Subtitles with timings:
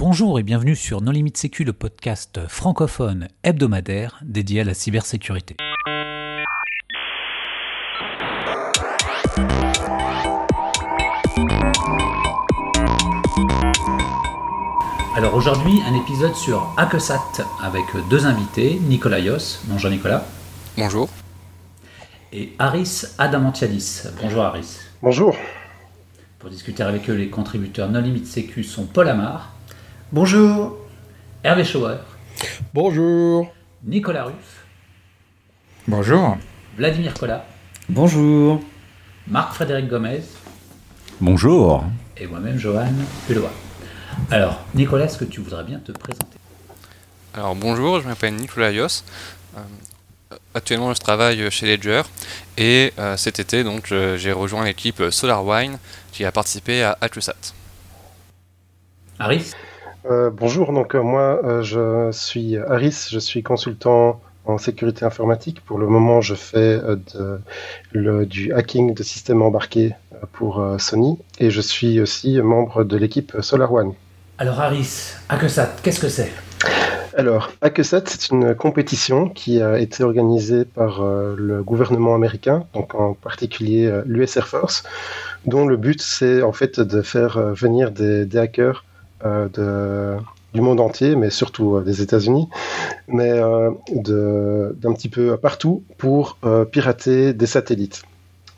[0.00, 5.56] Bonjour et bienvenue sur Non Limite Sécu, le podcast francophone hebdomadaire dédié à la cybersécurité.
[15.14, 19.60] Alors aujourd'hui, un épisode sur Hackesat avec deux invités, Nicolas Yos.
[19.66, 20.24] Bonjour Nicolas.
[20.78, 21.10] Bonjour.
[22.32, 24.04] Et Aris Adamantiadis.
[24.22, 24.78] Bonjour Aris.
[25.02, 25.36] Bonjour.
[26.38, 29.52] Pour discuter avec eux, les contributeurs Non Limite Sécu sont Paul Amar,
[30.12, 30.76] Bonjour.
[31.44, 31.96] Hervé Schauer,
[32.74, 33.52] Bonjour.
[33.84, 34.64] Nicolas Ruff,
[35.88, 36.36] Bonjour.
[36.76, 37.44] Vladimir Collat,
[37.88, 38.60] Bonjour.
[39.26, 40.20] Marc-Frédéric Gomez
[41.20, 41.84] Bonjour.
[42.16, 42.92] et moi-même Johan
[43.28, 43.48] Hulot.
[44.30, 46.36] Alors, Nicolas, est-ce que tu voudrais bien te présenter?
[47.32, 49.04] Alors bonjour, je m'appelle Nicolas Yos.
[49.56, 52.02] Euh, actuellement, je travaille chez Ledger
[52.58, 53.86] et euh, cet été, donc,
[54.16, 55.78] j'ai rejoint l'équipe SolarWine
[56.12, 57.54] qui a participé à HackerSat.
[59.18, 59.52] Aris
[60.06, 65.60] Euh, bonjour, donc euh, moi euh, je suis Aris, je suis consultant en sécurité informatique.
[65.64, 67.40] Pour le moment, je fais de-
[67.92, 69.94] le- du hacking de systèmes embarqués
[70.32, 73.92] pour Sony et je suis aussi membre de l'équipe SolarOne.
[74.38, 76.32] Alors Aris, Hackesat, qu'est-ce que c'est?
[77.16, 83.12] Alors, Hackesat, c'est une compétition qui a été organisée par le gouvernement américain, donc en
[83.14, 84.84] particulier l'US Air Force,
[85.44, 88.84] dont le but c'est en fait de faire venir des, des hackers
[89.24, 90.16] de-
[90.54, 92.48] du monde entier, mais surtout euh, des États-Unis,
[93.08, 98.02] mais euh, d'un petit peu partout pour euh, pirater des satellites.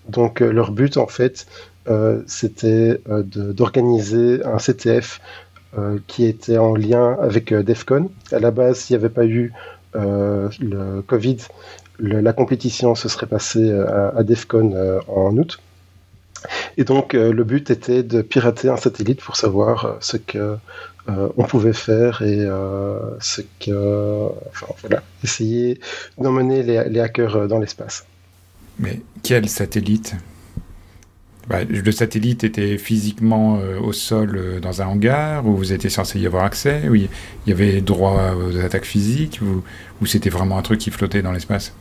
[0.09, 1.47] Donc euh, leur but en fait,
[1.89, 5.21] euh, c'était euh, d'organiser un CTF
[5.79, 8.11] euh, qui était en lien avec euh, DEFCON.
[8.33, 9.53] À la base, s'il n'y avait pas eu
[9.97, 11.39] euh, le Covid,
[11.99, 15.61] la compétition se serait passée euh, à, à DEFCON euh, en août.
[16.77, 20.57] Et donc, euh, le but était de pirater un satellite pour savoir euh, ce que
[21.09, 22.47] euh, on pouvait faire et
[23.21, 25.81] ce que, enfin voilà, essayer
[26.17, 28.07] d'emmener les, hackers dans l'espace.
[28.79, 30.15] Mais quel satellite?
[31.49, 36.27] Bah, Le satellite était physiquement au sol dans un hangar où vous étiez censé y
[36.27, 36.89] avoir accès?
[36.89, 37.09] Où il
[37.49, 39.41] y avait droit aux attaques physiques?
[40.01, 41.75] Ou c'était vraiment un truc qui flottait dans l'espace?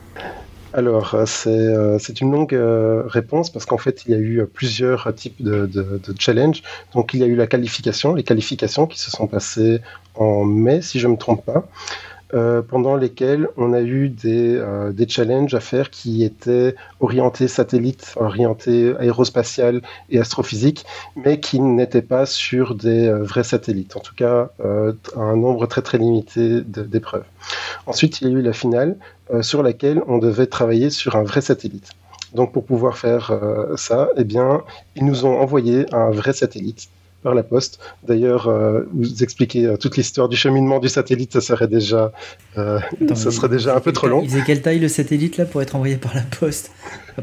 [0.74, 4.18] Alors, euh, c'est euh, c'est une longue euh, réponse parce qu'en fait, il y a
[4.18, 6.64] eu plusieurs types de, de, de challenges.
[6.94, 9.82] Donc, il y a eu la qualification, les qualifications qui se sont passées
[10.16, 11.68] en mai, si je ne me trompe pas,
[12.34, 17.48] euh, pendant lesquelles on a eu des, euh, des challenges à faire qui étaient orientés
[17.48, 23.98] satellite, orientés aérospatial et astrophysique, mais qui n'étaient pas sur des euh, vrais satellites.
[23.98, 24.50] En tout cas,
[25.18, 27.26] un nombre très très limité d'épreuves.
[27.86, 28.96] Ensuite, il y a eu la finale
[29.42, 31.90] sur laquelle on devait travailler sur un vrai satellite.
[32.34, 33.32] Donc pour pouvoir faire
[33.76, 34.62] ça, eh bien,
[34.96, 36.90] ils nous ont envoyé un vrai satellite
[37.22, 37.80] par la poste.
[38.08, 42.12] D'ailleurs, euh, vous expliquer euh, toute l'histoire du cheminement du satellite, ça serait déjà,
[42.58, 44.22] euh, Attends, ça serait déjà un peu trop long.
[44.22, 46.72] Il faisait quelle taille le satellite là pour être envoyé par la poste?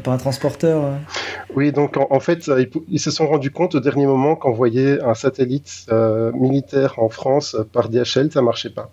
[0.03, 0.95] Par un transporteur euh
[1.55, 2.49] Oui, donc en, en fait,
[2.89, 7.57] ils, se sont rendus compte au dernier moment qu'envoyer un satellite euh, militaire en France
[7.73, 8.91] par DHL, ça marchait pas.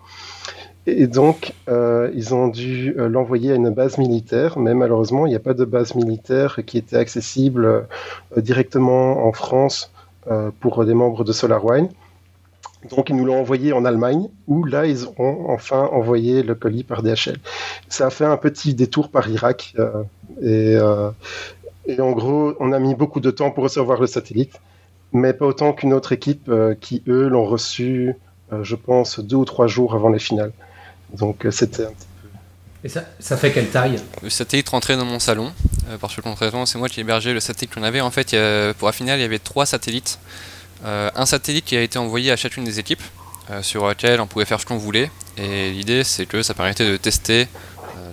[0.87, 5.31] Et donc, euh, ils ont dû euh, l'envoyer à une base militaire, mais malheureusement, il
[5.31, 7.81] n'y a pas de base militaire qui était accessible euh,
[8.37, 9.91] directement en France
[10.59, 11.89] pour des membres de SolarWine.
[12.89, 16.83] Donc, ils nous l'ont envoyé en Allemagne, où là, ils ont enfin envoyé le colis
[16.83, 17.37] par DHL.
[17.89, 20.03] Ça a fait un petit détour par Irak, euh,
[20.41, 21.09] et, euh,
[21.87, 24.59] et en gros, on a mis beaucoup de temps pour recevoir le satellite,
[25.13, 28.15] mais pas autant qu'une autre équipe euh, qui, eux, l'ont reçu,
[28.53, 30.51] euh, je pense, deux ou trois jours avant les finales.
[31.13, 32.06] Donc, euh, c'était un petit
[32.83, 35.51] Et ça, fait quelle taille Le satellite rentrait dans mon salon,
[35.89, 38.01] euh, parce que concrètement, c'est moi qui hébergeais le satellite qu'on avait.
[38.01, 38.35] En fait,
[38.77, 40.19] pour la finale, il y avait trois satellites.
[40.85, 43.01] Euh, un satellite qui a été envoyé à chacune des équipes,
[43.49, 45.09] euh, sur lequel on pouvait faire ce qu'on voulait.
[45.37, 47.47] Et l'idée, c'est que ça permettait de tester
[47.97, 48.11] euh,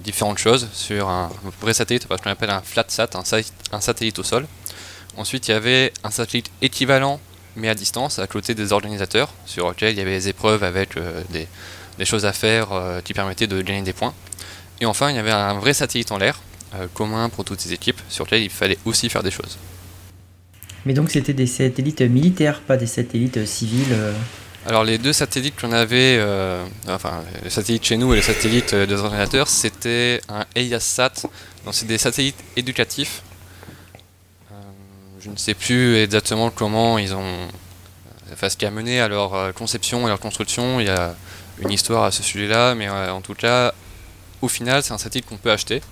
[0.00, 1.30] différentes choses sur un
[1.60, 3.22] vrai satellite, enfin, ce qu'on appelle un flat sat, un,
[3.72, 4.46] un satellite au sol.
[5.16, 7.20] Ensuite, il y avait un satellite équivalent,
[7.56, 10.98] mais à distance, à côté des organisateurs, sur lequel il y avait des épreuves avec
[11.30, 11.46] des,
[12.02, 14.14] des choses à faire euh, qui permettaient de gagner des points.
[14.80, 16.40] Et enfin, il y avait un vrai satellite en l'air,
[16.74, 19.56] euh, commun pour toutes ces équipes, sur lequel il fallait aussi faire des choses.
[20.84, 23.94] Mais donc c'était des satellites militaires, pas des satellites euh, civils.
[24.64, 28.74] Alors les deux satellites qu'on avait, euh, enfin le satellite chez nous et le satellite
[28.74, 31.14] euh, des ordinateurs, c'était un EIASat,
[31.64, 33.22] donc c'est des satellites éducatifs.
[34.52, 34.54] Euh,
[35.20, 37.48] je ne sais plus exactement comment ils ont,
[38.32, 41.16] enfin ce qui a mené à leur conception et leur construction, il y a
[41.58, 43.72] une histoire à ce sujet-là, mais euh, en tout cas,
[44.40, 45.82] au final, c'est un satellite qu'on peut acheter,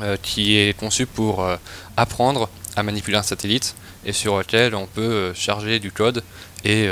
[0.00, 1.56] euh, qui est conçu pour euh,
[1.96, 3.74] apprendre à manipuler un satellite
[4.04, 6.22] et sur lequel on peut charger du code
[6.64, 6.88] et,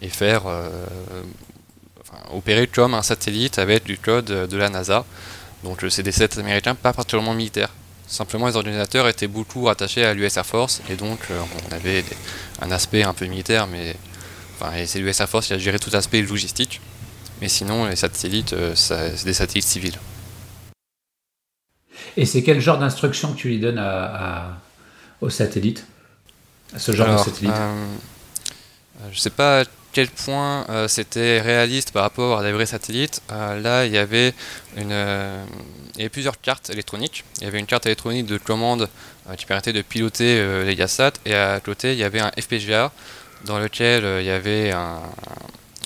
[0.00, 0.42] et faire
[2.32, 5.04] opérer comme un satellite avec du code de la NASA.
[5.62, 7.70] Donc c'est des sets américains pas particulièrement militaires.
[8.08, 12.04] Simplement les ordinateurs étaient beaucoup rattachés à l'US Air Force et donc on avait
[12.60, 13.94] un aspect un peu militaire mais
[14.62, 16.80] enfin, c'est l'US Air Force qui a géré tout aspect logistique.
[17.40, 19.98] Mais sinon les satellites c'est des satellites civils.
[22.16, 24.58] Et c'est quel genre d'instruction que tu lui donnes à,
[25.20, 25.86] aux satellites?
[26.74, 27.86] À ce genre de satellite euh,
[29.10, 32.66] Je ne sais pas à quel point euh, c'était réaliste par rapport à des vrais
[32.66, 33.22] satellites.
[33.30, 34.32] Euh, là, il y, avait
[34.76, 34.90] une,
[35.94, 37.24] il y avait plusieurs cartes électroniques.
[37.38, 38.88] Il y avait une carte électronique de commande
[39.36, 41.12] qui permettait de piloter les GASAT.
[41.24, 42.90] Et à côté, il y avait un FPGA
[43.44, 45.00] dans lequel il y avait un,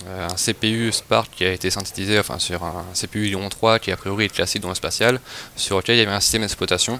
[0.07, 3.97] un CPU Spark qui a été synthétisé enfin, sur un CPU Lyon 3 qui a
[3.97, 5.19] priori est classique dans le spatial,
[5.55, 6.99] sur lequel il y avait un système d'exploitation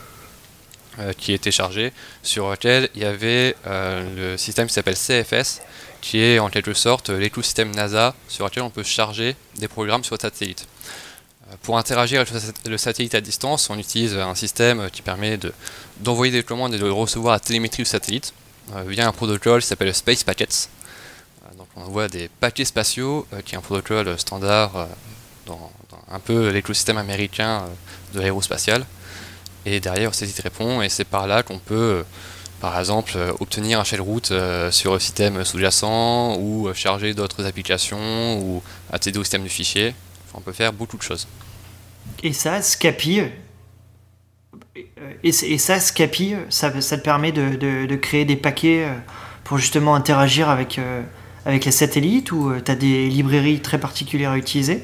[1.00, 1.94] euh, qui était chargé,
[2.24, 5.62] sur lequel il y avait euh, le système qui s'appelle CFS,
[6.02, 10.16] qui est en quelque sorte l'écosystème NASA sur lequel on peut charger des programmes sur
[10.16, 10.68] le satellite.
[11.50, 12.34] Euh, pour interagir avec
[12.66, 15.40] le satellite à distance, on utilise un système qui permet
[16.00, 18.34] d'envoyer des commandes et de recevoir la télémétrie du satellite
[18.88, 20.70] via un protocole qui s'appelle Space Packets
[21.78, 24.86] on voit des paquets spatiaux, euh, qui est un protocole standard euh,
[25.46, 25.72] dans,
[26.10, 28.86] un peu l'écosystème américain euh, de l'aérospatial.
[29.66, 32.06] Et derrière, saisit répond, et c'est par là qu'on peut,
[32.62, 34.32] par exemple, obtenir un shell route
[34.72, 39.94] sur un système sous-jacent, ou charger d'autres applications, ou accéder au système du fichier.
[40.34, 41.28] on peut faire beaucoup de choses.
[42.24, 43.24] Et ça, Scapi,
[45.24, 48.88] et, ça, Scapi, ça, ça te permet de, créer des paquets
[49.48, 50.80] pour justement interagir avec,
[51.46, 54.84] les satellites ou euh, tu as des librairies très particulières à utiliser?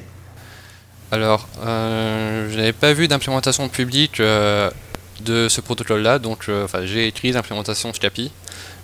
[1.12, 4.70] Alors, euh, je n'avais pas vu d'implémentation publique euh,
[5.20, 6.50] de ce protocole-là, donc
[6.84, 8.32] j'ai écrit l'implémentation Scapy.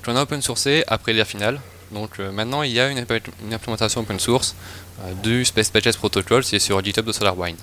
[0.04, 1.58] J'en ai open sourcé après la finale.
[1.90, 3.04] Donc maintenant, il y a une,
[3.52, 4.54] implémentation open source
[5.24, 7.56] du Space Pages Protocol, c'est sur GitHub de SolarWine,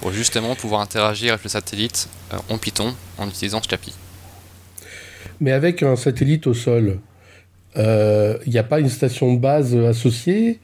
[0.00, 2.08] pour justement pouvoir interagir avec le satellite
[2.48, 3.94] en Python en utilisant Scapy.
[5.40, 6.98] Mais avec un satellite au sol,
[7.76, 10.60] il euh, n'y a pas une station de base associée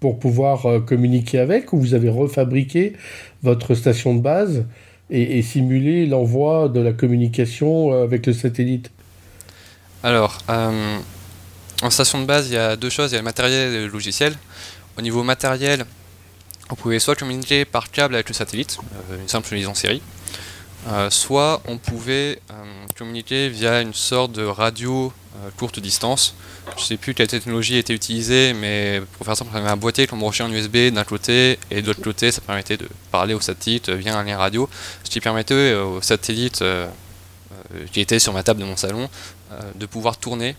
[0.00, 2.94] pour pouvoir euh, communiquer avec ou vous avez refabriqué
[3.42, 4.64] votre station de base
[5.10, 8.90] et, simulé l'envoi de la communication euh, avec le satellite?
[10.02, 13.74] Alors, en station de base, il y a deux choses, il y a le matériel
[13.74, 14.34] et le logiciel.
[14.98, 15.84] Au niveau matériel,
[16.70, 18.78] on pouvait soit communiquer par câble avec le satellite,
[19.20, 20.02] une simple liaison série,
[21.10, 22.40] soit on pouvait
[22.96, 25.12] communiquer via une sorte de radio
[25.56, 26.34] courte distance
[26.76, 30.06] je sais plus quelle technologie était utilisée, mais pour faire simple, on avait un boîtier
[30.06, 33.40] qu'on branchait en USB d'un côté, et de l'autre côté, ça permettait de parler au
[33.40, 34.68] satellite via un lien radio,
[35.04, 36.86] ce qui permettait euh, au satellite euh,
[37.74, 39.08] euh, qui était sur ma table de mon salon
[39.76, 40.56] de pouvoir tourner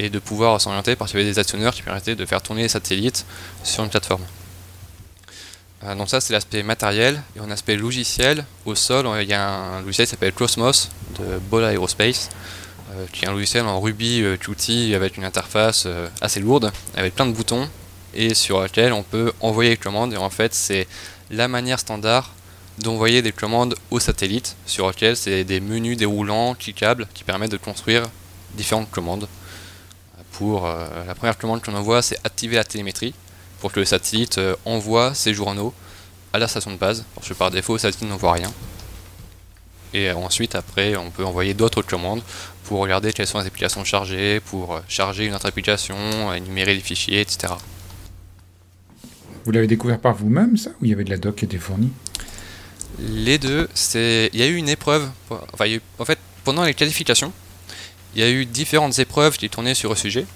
[0.00, 2.62] et de pouvoir s'orienter parce qu'il y avait des actionneurs qui permettaient de faire tourner
[2.62, 3.24] les satellites
[3.62, 4.24] sur une plateforme.
[5.96, 9.80] Donc ça c'est l'aspect matériel et en aspect logiciel, au sol il y a un
[9.80, 12.28] logiciel qui s'appelle Cosmos de Bola Aerospace
[12.92, 16.72] euh, qui est un logiciel en Ruby euh, Qt avec une interface euh, assez lourde,
[16.96, 17.68] avec plein de boutons,
[18.14, 20.12] et sur lequel on peut envoyer des commandes.
[20.12, 20.88] Et en fait, c'est
[21.30, 22.32] la manière standard
[22.78, 27.58] d'envoyer des commandes au satellite, sur lequel c'est des menus déroulants, cliquables, qui permettent de
[27.58, 28.02] construire
[28.54, 29.28] différentes commandes.
[30.32, 33.12] Pour la première commande qu'on envoie, c'est activer la télémétrie,
[33.60, 35.72] pour que le satellite envoie ses journaux
[36.32, 38.52] à la station de base, parce que par défaut, le satellite n'envoie rien.
[39.92, 42.22] Et ensuite, après, on peut envoyer d'autres commandes
[42.64, 45.96] pour regarder quelles sont les applications chargées, pour euh, charger une autre application,
[46.32, 47.54] énumérer les fichiers, etc.
[49.44, 51.58] Vous l'avez découvert par vous-même, ça Ou il y avait de la doc qui était
[51.58, 51.90] fournie?
[53.00, 54.30] Les deux, c'est.
[54.32, 55.08] Il y a eu une épreuve.
[55.52, 55.64] Enfin,
[55.98, 57.32] en fait, pendant les qualifications,
[58.14, 60.26] il y a eu différentes épreuves qui tournaient sur le sujet.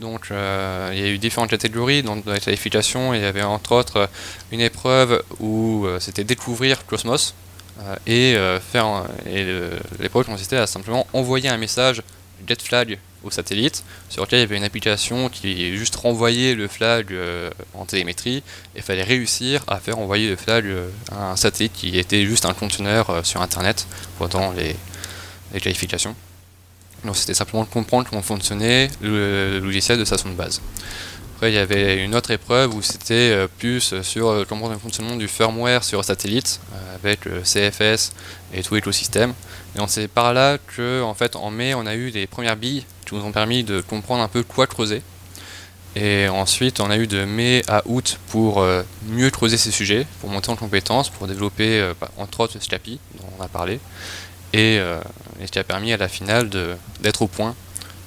[0.00, 2.02] Donc, euh, il y a eu différentes catégories.
[2.02, 4.08] dans les qualifications, il y avait entre autres
[4.52, 7.34] une épreuve où euh, c'était découvrir Cosmos,
[7.80, 9.04] euh, et faire
[10.00, 12.02] l'épreuve consistait à simplement envoyer un message
[12.46, 16.68] get flag au satellite sur lequel il y avait une application qui juste renvoyait le
[16.68, 17.12] flag
[17.74, 18.42] en télémétrie
[18.74, 20.66] et fallait réussir à faire envoyer le flag
[21.12, 23.86] à un satellite qui était juste un conteneur sur internet
[24.18, 24.76] pendant les
[25.60, 26.16] qualifications.
[27.04, 30.60] Donc c'était simplement de comprendre comment fonctionnait le, logiciel de station de base.
[31.36, 35.14] Après, il y avait une autre épreuve où c'était euh, plus sur le euh, fonctionnement
[35.14, 38.12] du firmware sur satellite, euh, avec le CFS
[38.52, 39.34] et tout l'écosystème.
[39.76, 42.84] Et c'est par là que, en fait, en mai, on a eu les premières billes
[43.06, 45.00] qui nous ont permis de comprendre un peu quoi creuser.
[45.94, 48.64] Et ensuite, on a eu de mai à août pour
[49.06, 53.28] mieux creuser ces sujets, pour monter en compétences, pour développer, bah, entre autres, Scapy, dont
[53.38, 53.80] on a parlé,
[54.52, 56.50] et, et ce qui a permis à la finale
[57.00, 57.54] d'être au point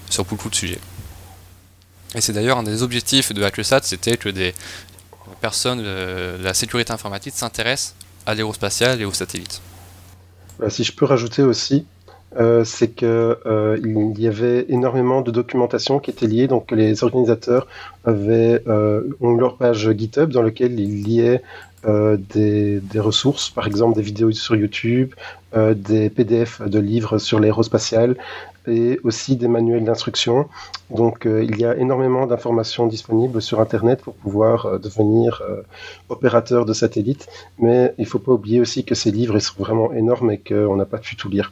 [0.10, 0.80] sur beaucoup de sujets.
[2.16, 4.54] Et c'est d'ailleurs un des objectifs de HackSat, c'était que des
[5.40, 7.96] personnes de la sécurité informatique s'intéressent
[8.26, 9.62] à l'aérospatial et aux satellites.
[10.70, 11.86] Si je peux rajouter aussi,
[12.40, 13.78] euh, c'est que euh,
[14.18, 16.48] y avait énormément de documentation qui était liée.
[16.48, 17.68] Donc les organisateurs
[18.06, 21.42] avaient euh, ont leur page GitHub dans laquelle ils liaient
[21.86, 25.14] euh, des, des, ressources, par exemple des vidéos sur YouTube,
[25.56, 28.16] euh, des PDF de livres sur l'aérospatial
[28.68, 30.48] et aussi des manuels d'instruction.
[30.90, 35.62] Donc euh, il y a énormément d'informations disponibles sur Internet pour pouvoir euh, devenir euh,
[36.10, 37.28] opérateur de satellite,
[37.60, 40.38] mais il ne faut pas oublier aussi que ces livres ils sont vraiment énormes et
[40.38, 41.52] qu'on n'a pas pu tout lire.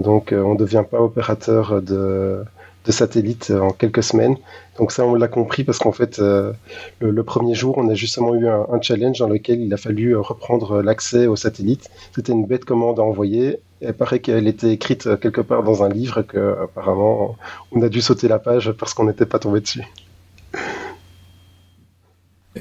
[0.00, 2.42] Donc on ne devient pas opérateur de
[2.86, 4.36] de satellites en quelques semaines.
[4.78, 6.52] Donc ça, on l'a compris parce qu'en fait, euh,
[7.00, 10.20] le, premier jour, on a justement eu un, challenge dans lequel il a fallu euh,
[10.20, 11.90] reprendre l'accès aux satellites.
[12.14, 13.58] C'était une bête commande à envoyer.
[13.80, 17.36] Et il paraît qu'elle était écrite euh, quelque part dans un livre que apparemment
[17.72, 19.82] on a dû sauter la page parce qu'on n'était pas tombé dessus.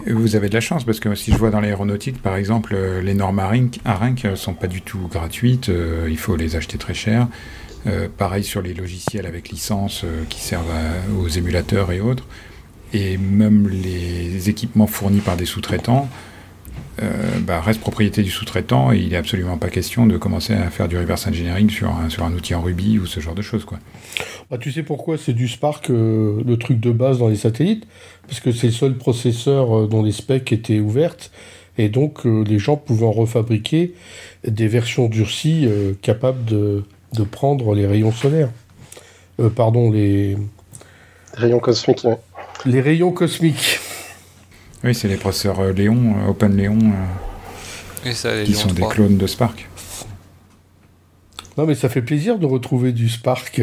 [0.07, 3.13] Vous avez de la chance parce que si je vois dans l'aéronautique, par exemple, les
[3.13, 5.71] normes ARINC ne sont pas du tout gratuites.
[6.07, 7.27] il faut les acheter très cher.
[7.87, 10.73] Euh, pareil sur les logiciels avec licence euh, qui servent
[11.19, 12.25] aux émulateurs et autres.
[12.93, 16.07] Et même les équipements fournis par des sous-traitants
[17.03, 20.69] euh, bah, restent propriété du sous-traitant et il n'est absolument pas question de commencer à
[20.69, 23.41] faire du reverse engineering sur un, sur un outil en Ruby ou ce genre de
[23.41, 23.65] choses.
[23.65, 23.79] Quoi.
[24.49, 27.85] Bah, tu sais pourquoi c'est du Spark euh, le truc de base dans les satellites?
[28.27, 31.31] Parce que c'est le seul processeur dont les specs étaient ouvertes
[31.77, 33.93] et donc les gens pouvaient en refabriquer
[34.47, 35.67] des versions durcies
[36.01, 38.49] capables de, de prendre les rayons solaires.
[39.39, 40.37] Euh, pardon, les...
[41.33, 42.13] Rayons cosmiques, oui.
[42.65, 43.79] Les rayons cosmiques.
[44.83, 46.77] Oui, c'est les processeurs euh, Léon, euh, Open Léon,
[48.05, 48.89] Et ça, qui Léon sont 3.
[48.89, 49.67] des clones de Spark.
[51.57, 53.61] Non, mais ça fait plaisir de retrouver du Spark.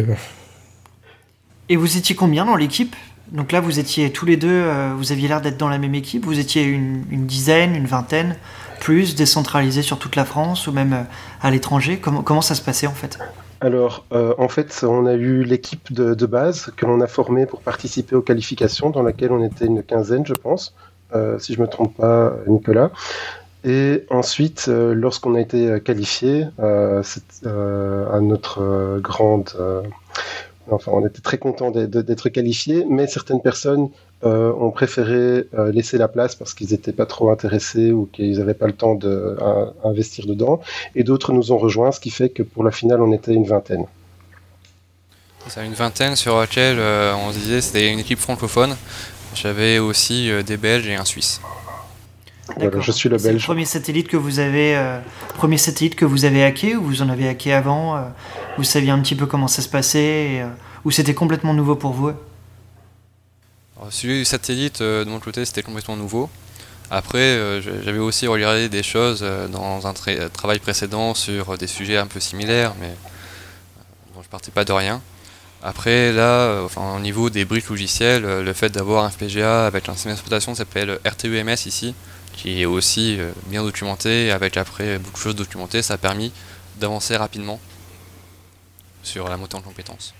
[1.68, 2.96] Et vous étiez combien dans l'équipe?
[3.30, 5.94] Donc là, vous étiez tous les deux, euh, vous aviez l'air d'être dans la même
[5.94, 6.25] équipe.
[6.25, 8.37] Vous étiez une, une dizaine, une vingtaine,
[8.83, 11.03] plus décentralisé sur toute la France ou même euh,
[11.41, 12.01] à l'étranger?
[12.01, 13.17] Comment, ça se passait en fait?
[13.61, 17.61] Alors, euh, en fait, on a eu l'équipe de, base que l'on a formée pour
[17.61, 20.75] participer aux qualifications, dans laquelle on était une quinzaine, je pense,
[21.15, 22.91] euh, si je me trompe pas, Nicolas.
[23.62, 29.51] Et ensuite, lorsqu'on a été qualifié, à notre grande
[30.71, 33.88] Enfin, on était très content d'être qualifiés, mais certaines personnes
[34.25, 38.38] euh, ont préféré euh, laisser la place parce qu'ils n'étaient pas trop intéressés ou qu'ils
[38.38, 40.61] n'avaient pas le temps d'investir de, dedans.
[40.95, 43.47] Et d'autres nous ont rejoints, ce qui fait que pour la finale, on était une
[43.47, 43.87] vingtaine.
[45.49, 48.76] C'est une vingtaine sur laquelle euh, on se disait c'était une équipe francophone.
[49.35, 51.40] J'avais aussi euh, des Belges et un Suisse.
[52.57, 53.45] Voilà, je suis le C'est le Belge.
[53.45, 54.99] premier satellite que vous avez, euh,
[55.35, 58.00] premier satellite que vous avez hacké ou vous en avez hacké avant euh,
[58.59, 60.49] Vous saviez un petit peu comment ça se passait euh,
[60.85, 62.12] Ou c'était complètement nouveau pour vous?
[63.78, 66.28] Alors, celui du satellite, euh, de mon côté, c'était complètement nouveau.
[66.90, 71.97] Après, euh, j'avais aussi regardé des choses dans un tra travail précédent sur des sujets
[71.97, 72.94] un peu similaires, mais
[74.14, 75.00] dont je partais pas de rien.
[75.62, 80.12] Après, là, au niveau des briques logicielles, le fait d'avoir un FPGA avec un système
[80.12, 81.94] d'exploitation s'appelle RTUMS ici,
[82.35, 86.32] qui est aussi bien documenté, avec après beaucoup de choses documentées, ça a permis
[86.78, 87.61] d'avancer rapidement
[89.02, 90.14] sur la montée en compétences.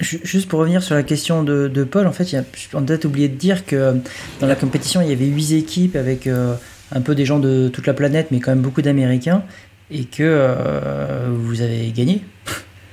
[0.00, 2.78] Juste pour revenir sur la question de, de Paul, en fait, il y a, on
[2.78, 4.00] a peut-être oublié de dire que
[4.40, 6.54] dans la compétition, il y avait 8 équipes avec euh,
[6.90, 9.44] un peu des gens de toute la planète, mais quand même beaucoup d'Américains,
[9.90, 12.24] et que euh, vous avez gagné.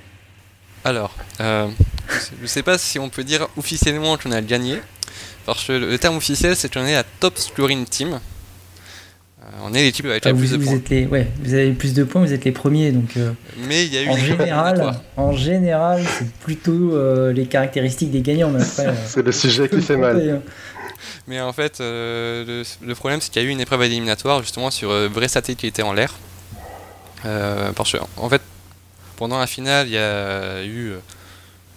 [0.84, 1.68] Alors, euh,
[2.40, 4.80] je sais pas si on peut dire officiellement qu'on a gagné,
[5.48, 8.20] parce que le, le terme officiel c'est qu'on est la top scoring team.
[9.46, 10.76] Euh, on est l'équipe avec Ah, la vous, plus de vous points.
[10.76, 13.16] êtes les, ouais, vous avez plus de points, vous êtes les premiers, donc.
[13.18, 13.32] euh,
[13.68, 18.22] Mais il y a eu en général, en général, c'est plutôt euh, les caractéristiques des
[18.22, 18.50] gagnants.
[18.50, 20.42] Mais après, euh, C'est le sujet qui fait mal.
[21.28, 24.42] Mais en fait, euh, le, le problème c'est qu'il y a eu une épreuve éliminatoire
[24.42, 26.14] justement sur euh, vrai satellite qui était en l'air.
[27.26, 28.42] Euh, parce que, en fait,
[29.18, 30.98] pendant la finale, il y a eu euh,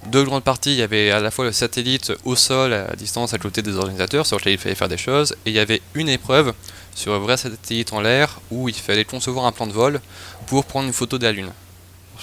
[0.07, 0.73] deux grandes parties.
[0.73, 3.77] Il y avait à la fois le satellite au sol, à distance, à côté des
[3.77, 5.33] organisateurs, sur lequel il fallait faire des choses.
[5.45, 6.55] Et il y avait une épreuve
[6.95, 10.01] sur un vrai satellite en l'air où il fallait concevoir un plan de vol
[10.47, 11.53] pour prendre une photo de la Lune.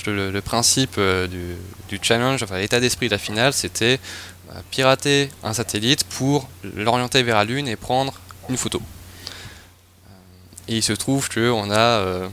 [0.06, 1.28] Le, principe euh,
[1.88, 4.00] du, challenge, enfin l'état d'esprit de la finale, c'était
[4.52, 8.14] euh, pirater un satellite pour l'orienter vers la Lune et prendre
[8.50, 8.82] une photo.
[10.68, 12.28] Il se trouve qu'on a euh,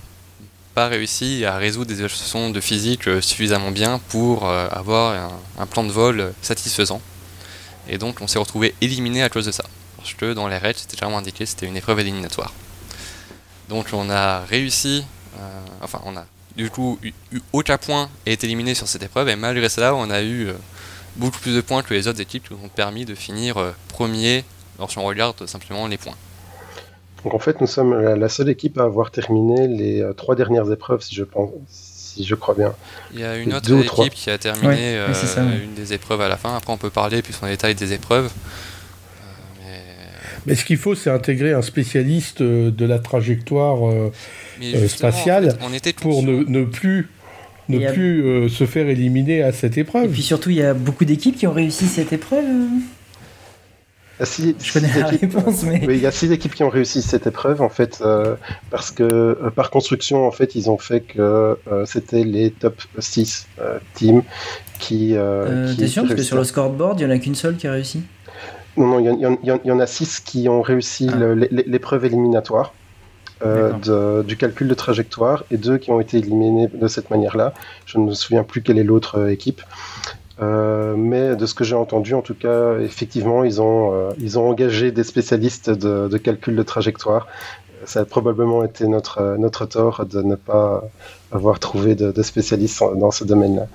[0.74, 5.66] pas réussi à résoudre des équations de physique euh, suffisamment bien pour euh, avoir un,
[5.66, 7.00] plan de vol euh, satisfaisant.
[7.88, 9.64] Et donc on s'est retrouvé éliminé à cause de ça.
[9.96, 12.52] Parce que dans les règles, c'était clairement indiqué, c'était une épreuve éliminatoire.
[13.68, 15.04] Donc on a réussi,
[15.80, 16.26] enfin on a
[16.56, 17.12] du coup eu,
[17.52, 20.48] aucun point et été éliminé sur cette épreuve, et malgré cela on a eu
[21.16, 23.56] beaucoup plus de points que les autres équipes qui nous ont permis de finir
[23.88, 24.44] premier
[24.78, 26.16] lorsqu'on regarde simplement les points.
[27.24, 31.02] Donc en fait, nous sommes la, seule équipe à avoir terminé les trois dernières épreuves,
[31.02, 32.74] si je pense, si je crois bien.
[33.12, 34.98] Il y a une autre équipe qui a terminé
[35.62, 36.56] une des épreuves à la fin.
[36.56, 38.30] Après, on peut parler plus en détail des épreuves.
[40.46, 44.12] Mais ce qu'il faut, c'est intégrer un spécialiste euh, de la trajectoire euh,
[44.62, 45.56] euh, spatiale
[46.00, 47.08] pour ne, plus
[47.68, 50.06] ne plus se faire éliminer à cette épreuve.
[50.06, 52.44] Et puis surtout, il y a beaucoup d'équipes qui ont réussi cette épreuve.
[54.24, 55.80] Je connais la réponse, mais...
[55.84, 58.02] il y a six équipes qui ont réussi cette épreuve, en fait,
[58.70, 63.48] parce que par construction, en fait, ils ont fait que c'était les top 6
[63.94, 64.22] teams
[64.78, 65.14] qui.
[65.78, 66.02] T'es sûr?
[66.02, 68.02] Parce que sur le scoreboard, il n'y en a qu'une seule qui a réussi
[68.76, 71.34] non, non, il y, en a six qui ont réussi ah.
[71.50, 72.72] l'épreuve éliminatoire
[73.44, 77.54] euh, du calcul de trajectoire et deux qui ont été éliminés de cette manière-là.
[77.86, 79.62] Je ne me souviens plus quelle est l'autre euh, équipe.
[80.40, 84.48] Euh, mais de ce que j'ai entendu, en tout cas, effectivement, ils ont, ils ont
[84.48, 87.26] engagé des spécialistes de, calcul de trajectoire.
[87.84, 90.84] Ça a probablement été notre, notre tort de ne pas
[91.32, 93.66] avoir trouvé de, de spécialistes dans ce domaine-là.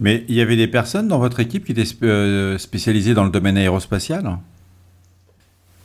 [0.00, 3.30] Mais il y avait des personnes dans votre équipe qui étaient euh, spécialisées dans le
[3.30, 4.38] domaine aérospatial?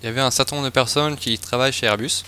[0.01, 2.23] Il y avait un certain nombre de personnes qui travaillent chez Airbus.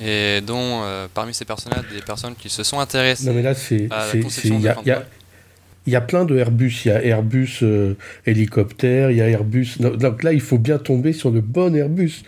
[0.00, 3.54] Et dont euh, parmi ces personnes-là, des personnes qui se sont intéressées non, mais là,
[3.54, 4.68] c'est, à la conception de
[5.86, 6.82] il y a plein de Airbus.
[6.84, 7.94] Il y a Airbus euh,
[8.26, 9.76] hélicoptère, il y a Airbus.
[9.78, 12.22] Donc là, il faut bien tomber sur le bon Airbus.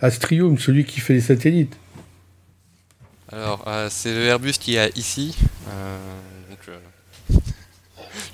[0.00, 1.76] Astrium, celui qui fait les satellites.
[3.32, 5.36] Alors, c'est le Airbus qui y a ici.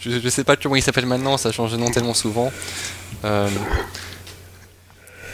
[0.00, 2.52] Je ne sais pas comment il s'appelle maintenant, ça change de nom tellement souvent.
[3.24, 3.48] Euh,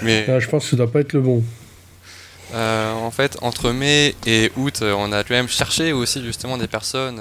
[0.02, 1.42] mais ah, je pense que ça doit pas être le bon.
[2.54, 6.56] Euh, en fait, entre mai et août, euh, on a quand même cherché aussi justement
[6.56, 7.20] des personnes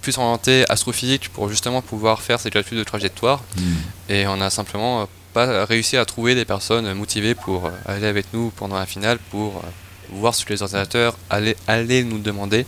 [0.00, 3.42] plus orientées astrophysique pour justement pouvoir faire ces calculs de trajectoire.
[3.56, 3.74] Hmm.
[4.08, 8.50] Et on a simplement pas réussi à trouver des personnes motivées pour aller avec nous
[8.56, 9.62] pendant la finale pour
[10.10, 12.66] voir ce que les ordinateurs allaient, allaient nous demander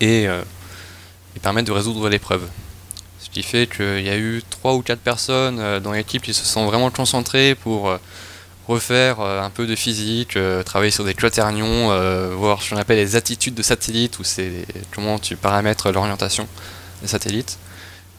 [0.00, 0.26] et
[1.36, 2.48] et permettre de résoudre l'épreuve.
[3.20, 6.34] Ce qui fait qu'il y a eu 3 ou 4 personnes euh, dans l'équipe qui
[6.34, 7.98] se sont vraiment concentrées pour euh,
[8.72, 11.88] refaire euh, un peu de physique, travailler sur des quaternions,
[12.36, 16.46] voir ce qu'on appelle les attitudes de satellite, c'est comment tu paramètres l'orientation
[17.00, 17.58] des satellites.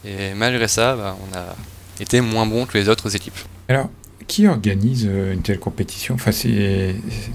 [0.06, 1.56] Et malgré ça, bah, on a
[2.00, 3.38] été moins bon que les autres équipes.
[3.70, 3.90] Alors,
[4.28, 6.16] qui organise une telle compétition?
[6.16, 6.32] Enfin,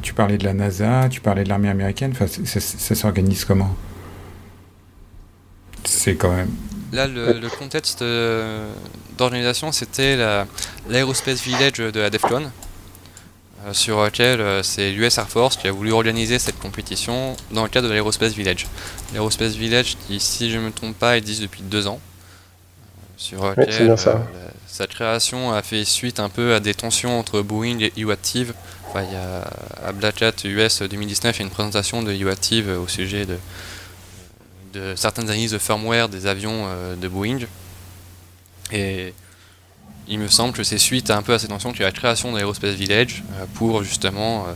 [0.02, 3.74] Tu parlais de la NASA, tu parlais de l'armée américaine, enfin, ça s'organise comment?
[5.84, 6.50] C'est quand même.
[6.92, 8.72] Là, le, contexte euh,
[9.18, 10.16] d'organisation, c'était
[10.88, 12.48] l'Aerospace Village de la DEFCON, euh,
[13.72, 17.68] sur lequel euh, c'est l'US Air Force qui a voulu organiser cette compétition dans le
[17.68, 18.66] cadre de l'Aerospace Village.
[19.12, 22.00] L'Aerospace Village, qui, si je ne me trompe pas, existe depuis deux ans.
[23.16, 23.96] Sur lequel,
[24.68, 28.54] sa création a fait suite un peu à des tensions entre Boeing et UActive.
[28.88, 29.42] Enfin, il y a,
[29.84, 33.36] à Black Hat US 2019, il y a une présentation de UActive au sujet de,
[34.72, 37.40] de certaines analyses de firmware des avions euh, de Boeing.
[38.72, 39.14] Et
[40.08, 41.92] il me semble que c'est suite un peu à cette notion qu'il y a la
[41.92, 44.52] création de l'Aerospace Village euh, pour justement euh,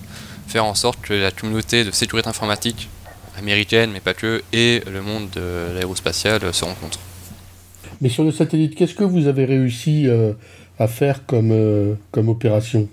[0.46, 2.88] faire en sorte que la communauté de sécurité informatique
[3.38, 7.00] américaine, mais pas que, et le monde de l'aérospatial se rencontrent.
[8.00, 10.06] Mais sur le satellite, qu'est-ce que vous avez réussi
[10.78, 12.88] à faire comme, comme opération?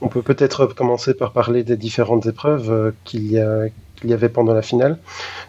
[0.00, 3.38] On peut peut-être commencer par parler des différentes épreuves qu'il y,
[4.04, 4.98] y, avait pendant la finale.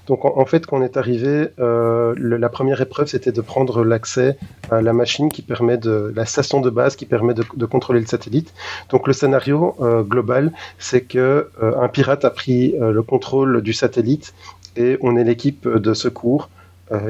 [0.08, 4.38] Donc en, fait, quand on est arrivé, euh, la première épreuve, c'était de prendre l'accès
[4.72, 8.06] à la machine qui permet de la station de base qui permet de, contrôler le
[8.06, 8.54] satellite.
[8.90, 13.74] Donc le scénario euh, global, c'est que euh, un pirate a pris le contrôle du
[13.74, 14.34] satellite
[14.76, 16.50] et on est l'équipe de secours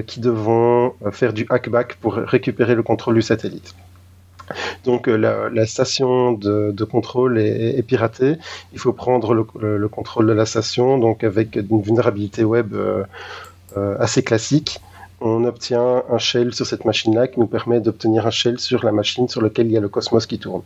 [0.08, 3.76] qui devons faire du hackback pour récupérer le contrôle du satellite.
[4.84, 8.38] Donc euh, la, station de, contrôle est, piratée.
[8.73, 13.03] Il faut prendre le, contrôle de la station, donc avec une vulnérabilité web euh,
[13.77, 14.79] euh, assez classique.
[15.21, 18.91] On obtient un shell sur cette machine-là qui nous permet d'obtenir un shell sur la
[18.91, 20.62] machine sur laquelle il y a le Cosmos qui tourne.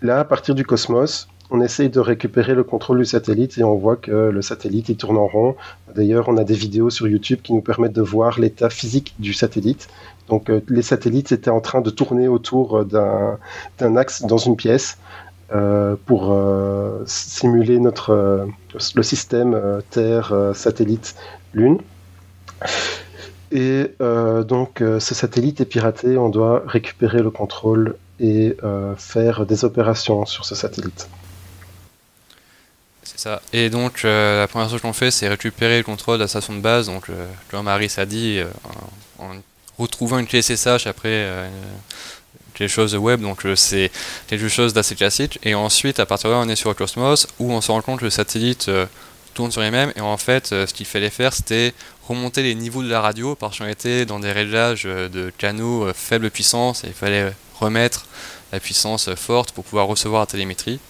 [0.00, 3.74] Là, à partir du Cosmos, on essaye de récupérer le contrôle du satellite et on
[3.74, 5.56] voit que le satellite il tourne en rond.
[5.94, 9.32] D'ailleurs, on a des vidéos sur YouTube qui nous permettent de voir l'état physique du
[9.32, 9.88] satellite.
[10.28, 14.98] Donc euh, les satellites étaient en train de tourner autour d'un axe dans une pièce
[15.54, 18.46] euh, pour euh, simuler notre,
[18.94, 21.14] le système Terre, satellite,
[21.52, 21.78] Lune.
[23.50, 28.56] Et donc ce satellite est piraté, on doit récupérer le contrôle et
[28.98, 31.08] faire des opérations sur ce satellite.
[33.04, 33.40] C'est ça.
[33.54, 36.60] Et donc la première chose qu'on fait, c'est récupérer le contrôle de la station de
[36.60, 36.88] base.
[36.88, 37.06] Donc
[37.50, 38.42] comme Maris a dit,
[39.78, 41.50] retrouvant une clé SSH après
[42.54, 43.90] quelque chose de web, donc c'est
[44.26, 45.38] quelque chose d'assez classique.
[45.44, 48.00] Et ensuite, à partir de là, on est sur Cosmos, où on se rend compte
[48.00, 48.70] que le satellite
[49.34, 49.92] tourne sur les mêmes.
[49.94, 51.72] Et en fait, ce qu'il fallait faire, c'était
[52.08, 56.30] remonter les niveaux de la radio, parce qu'on était dans des réglages de canaux faible
[56.30, 58.06] puissance, et il fallait remettre
[58.50, 60.80] la puissance forte pour pouvoir recevoir la télémétrie.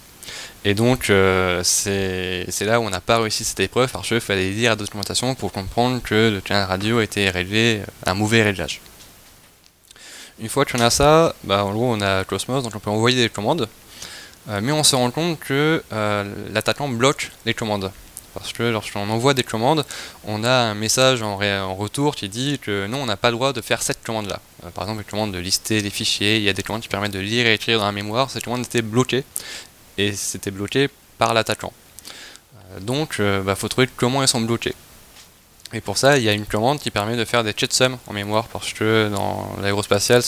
[0.65, 4.51] Et donc, euh, c'est là où on n'a pas réussi cette épreuve, parce qu'il fallait
[4.51, 8.81] lire la documentation pour comprendre que le canal radio était réglé à un mauvais réglage.
[10.41, 13.23] Une fois qu'on a ça, bah, en gros, on a Cosmos, donc on peut envoyer
[13.23, 13.69] des commandes,
[14.49, 17.91] euh, mais on se rend compte que euh, l'attaquant bloque les commandes.
[18.35, 19.85] Parce que lorsqu'on envoie des commandes,
[20.25, 21.37] on a un message en,
[21.75, 24.41] retour qui dit que non, on n'a pas le droit de faire cette commande-là.
[24.75, 27.13] par exemple, une commande de lister des fichiers, il y a des commandes qui permettent
[27.13, 29.25] de lire et écrire dans la mémoire, cette commande était bloquée
[29.99, 31.73] et c'était bloqué par l'attaquant.
[32.55, 34.75] Euh, donc, il euh, bah, faut trouver comment elles sont bloquées.
[35.75, 38.13] Et pour ça, il y a une commande qui permet de faire des checksums en
[38.15, 40.23] mémoire, parce que dans l'aérospatial,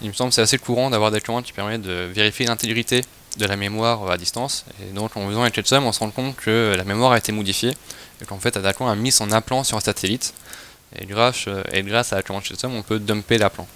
[0.00, 3.00] il me semble c'est assez courant d'avoir des commandes qui permettent de vérifier l'intégrité
[3.36, 4.64] de la mémoire à distance.
[4.80, 7.32] Et donc en faisant un checksum, on se rend compte que la mémoire a été
[7.32, 7.72] modifiée,
[8.22, 10.34] et qu'en fait, l'attaquant a mis son implant sur un satellite,
[10.96, 13.66] et grâce, et grâce à la commande checksum, on peut dumper l'implant.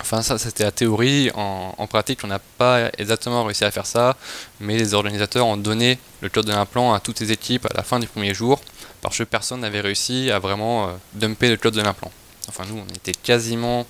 [0.00, 1.30] Enfin, ça, c'était la théorie.
[1.34, 4.16] En, pratique, on n'a pas exactement réussi à faire ça,
[4.60, 7.82] mais les organisateurs ont donné le code de l'implant à toutes les équipes à la
[7.82, 8.60] fin du premier jour,
[9.00, 12.12] parce que personne n'avait réussi à vraiment euh, dumper le code de l'implant.
[12.48, 13.86] Enfin, nous, on était quasiment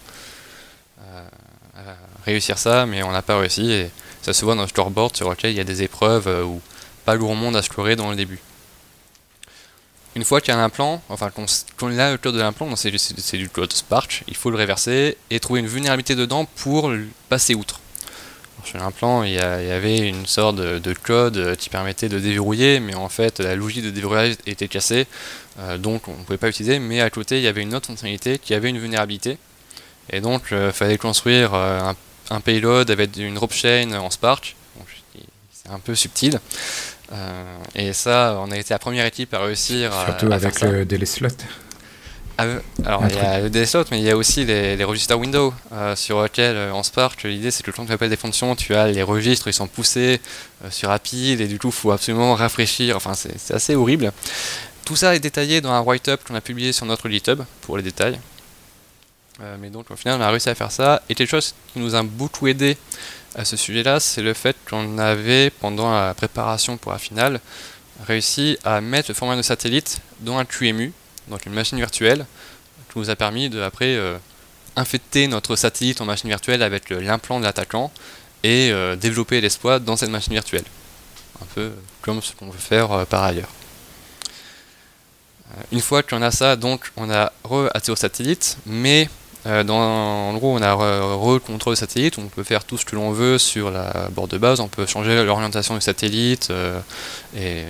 [1.00, 1.28] euh,
[1.76, 3.90] à réussir ça, mais on n'a pas réussi, et
[4.22, 6.60] ça se voit dans le scoreboard sur lequel il y a des épreuves euh, où
[7.04, 8.40] pas lourd monde à scorer dans le début
[10.16, 13.36] une fois qu'il y a un implant, enfin qu'on a le code de l'implant, c'est
[13.36, 16.92] du code Spark, il faut le réverser et trouver une vulnérabilité dedans pour
[17.28, 17.80] passer outre.
[18.64, 23.08] sur l'implant, il, y avait une sorte de, code qui permettait de déverrouiller, mais en
[23.08, 25.06] fait la logique de déverrouillage était cassée,
[25.60, 27.86] euh, donc on ne pouvait pas l'utiliser, mais à côté il y avait une autre
[27.86, 29.38] fonctionnalité qui avait une vulnérabilité,
[30.10, 31.92] et donc il euh, fallait construire euh,
[32.30, 34.56] un, payload avec une rope chain en Spark,
[35.52, 36.38] c'est un peu subtil, euh,
[37.74, 39.92] et ça, on a été la première équipe à réussir.
[40.06, 41.28] Surtout avec le délai slot.
[42.40, 42.46] Ah,
[42.84, 45.16] alors, il y a le délai slot, mais il y a aussi les, les registres
[45.16, 48.54] Windows euh, sur lesquels, euh, en Spark, l'idée c'est que quand tu appelles des fonctions,
[48.54, 50.20] tu as les registres, ils sont poussés
[50.70, 52.94] sur API, et du coup, il faut absolument rafraîchir.
[52.96, 54.12] Enfin, c'est assez horrible.
[54.84, 57.82] Tout ça est détaillé dans un write-up qu'on a publié sur notre GitHub pour les
[57.82, 58.20] détails.
[59.60, 61.02] mais donc, au final, on a réussi à faire ça.
[61.08, 62.78] Et quelque chose qui nous a beaucoup aidé
[63.34, 67.40] à ce sujet-là, c'est le fait qu'on avait, pendant la préparation pour la finale,
[68.06, 70.92] réussi à mettre le format de satellite dans un QEMU,
[71.28, 72.26] donc une machine virtuelle,
[72.92, 74.16] qui nous a permis de, après, euh,
[74.76, 77.92] infecter notre satellite en machine virtuelle avec l'implant de l'attaquant
[78.42, 80.64] et euh, développer l'exploit dans cette machine virtuelle.
[81.42, 83.50] Un peu comme ce qu'on veut faire euh, par ailleurs.
[85.72, 89.08] Une fois qu'on a ça, donc on a re-attiré au satellite, mais
[89.46, 93.12] euh, dans, en gros, on a re-contrôle satellite, on peut faire tout ce que l'on
[93.12, 96.80] veut sur la bord de base, on peut changer l'orientation du satellite, euh,
[97.36, 97.62] et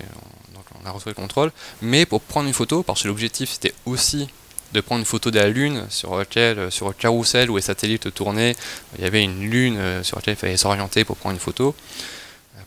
[0.54, 1.52] donc on a retrouvé le contrôle.
[1.82, 4.28] Mais pour prendre une photo, parce que l'objectif c'était aussi
[4.72, 8.12] de prendre une photo de la Lune sur laquelle, sur le carrousel où les satellites
[8.12, 8.56] tournaient,
[8.96, 11.74] il y avait une Lune euh, sur laquelle il fallait s'orienter pour prendre une photo.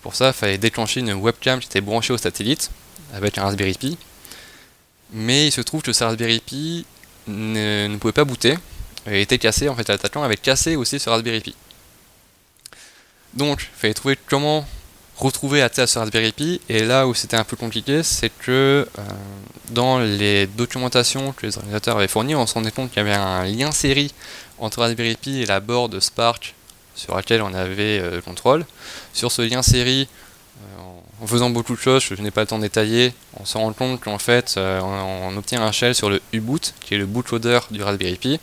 [0.01, 2.71] Pour ça, il fallait déclencher une webcam qui était branchée au satellite
[3.13, 3.97] avec un Raspberry Pi.
[5.13, 6.85] Mais il se trouve que ce Raspberry Pi
[7.27, 8.57] ne pouvait pas booter,
[9.07, 11.55] était cassé, en fait l'attaquant avait cassé aussi ce Raspberry Pi.
[13.33, 14.65] Donc, il fallait trouver comment
[15.21, 19.01] retrouver à ce Raspberry Pi, et là où c'était un peu compliqué, c'est que euh,
[19.69, 23.13] dans les documentations que les organisateurs avaient fournies, on se rendait compte qu'il y avait
[23.13, 24.13] un lien série
[24.57, 26.55] entre Raspberry Pi et la board Spark
[26.95, 28.65] sur laquelle on avait euh, le contrôle.
[29.13, 30.07] Sur ce lien série,
[30.59, 30.81] euh,
[31.21, 33.71] en faisant beaucoup de choses, je n'ai pas le temps de détailler, on se rend
[33.73, 37.83] compte qu'en fait, on, obtient un shell sur le U-boot, qui est le bootloader du
[37.83, 38.39] Raspberry Pi,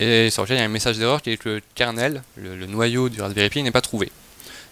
[0.00, 2.66] et sur lequel il y a un message d'erreur qui est que le kernel, le,
[2.66, 4.10] noyau du Raspberry Pi, n'est pas trouvé.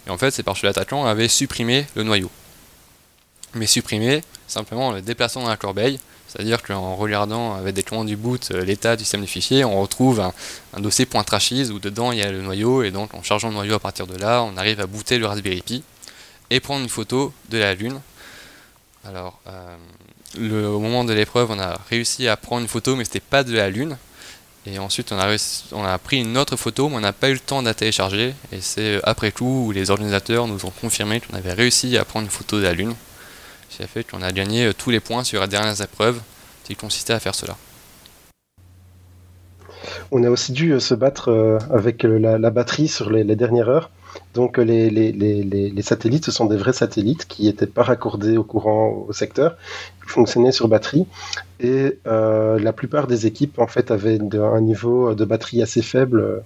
[0.06, 2.30] Et en fait, c'est parce que l'attaquant avait supprimé le noyau.
[3.54, 8.06] Mais supprimé simplement en le déplaçant dans la corbeille, c'est-à-dire qu'en regardant avec des commandes
[8.06, 10.32] du boot euh, l'état du système de fichiers, on retrouve un,
[10.80, 13.74] dossier .trashis où dedans il y a le noyau, et donc en chargeant le noyau
[13.74, 15.82] à partir de là, on arrive à booter le Raspberry Pi
[16.50, 18.00] et prendre une photo de la Lune.
[19.04, 23.20] Alors, euh, au moment de l'épreuve, on a réussi à prendre une photo, mais c'était
[23.20, 23.96] pas de la Lune,
[24.66, 27.62] et ensuite, on a, pris une autre photo, mais on n'a pas eu le temps
[27.62, 28.34] de la télécharger.
[28.52, 32.04] Et c'est euh, après coup où les organisateurs nous ont confirmé qu'on avait réussi à
[32.04, 32.94] prendre une photo de la Lune.
[33.70, 36.20] Ce qui a fait qu'on a gagné euh, tous les points sur la dernière épreuve
[36.64, 37.56] qui consistait à faire cela.
[40.12, 43.90] on a aussi dû se battre avec la, batterie sur les, dernières heures.
[44.34, 49.06] Donc les, les, satellites, ce sont des vrais satellites qui n'étaient pas raccordés au courant
[49.08, 49.56] au secteur,
[50.04, 51.06] qui fonctionnaient sur batterie.
[51.58, 56.42] Et la plupart des équipes en fait avaient un niveau de batterie assez faible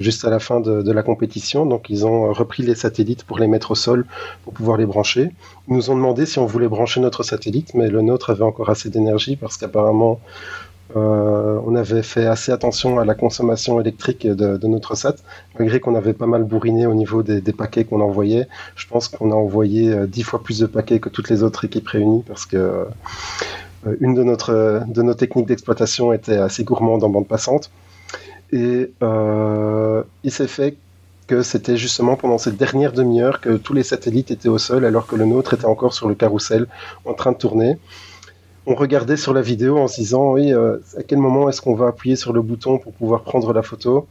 [0.00, 1.66] juste à la fin de, la compétition.
[1.66, 4.06] Donc ils ont repris les satellites pour les mettre au sol
[4.44, 5.30] pour pouvoir les brancher.
[5.68, 8.70] Ils nous ont demandé si on voulait brancher notre satellite, mais le nôtre avait encore
[8.70, 10.20] assez d'énergie parce qu'apparemment
[10.96, 15.16] euh, on avait fait assez attention à la consommation électrique de, notre sat,
[15.58, 18.48] malgré qu'on avait pas mal bourriné au niveau des, paquets qu'on envoyait.
[18.76, 21.64] Je pense qu'on a envoyé euh, dix fois plus de paquets que toutes les autres
[21.64, 27.02] équipes réunies parce que euh, une de, notre, de nos techniques d'exploitation était assez gourmande
[27.04, 27.70] en bande passante.
[28.52, 30.76] Et il s'est fait
[31.26, 35.06] que c'était justement pendant cette dernière demi-heure que tous les satellites étaient au sol alors
[35.06, 36.66] que le nôtre était encore sur le carrousel
[37.04, 37.78] en train de tourner.
[38.66, 41.74] On regardait sur la vidéo en se disant oui, euh, à quel moment est-ce qu'on
[41.74, 44.06] va appuyer sur le bouton pour pouvoir prendre la photo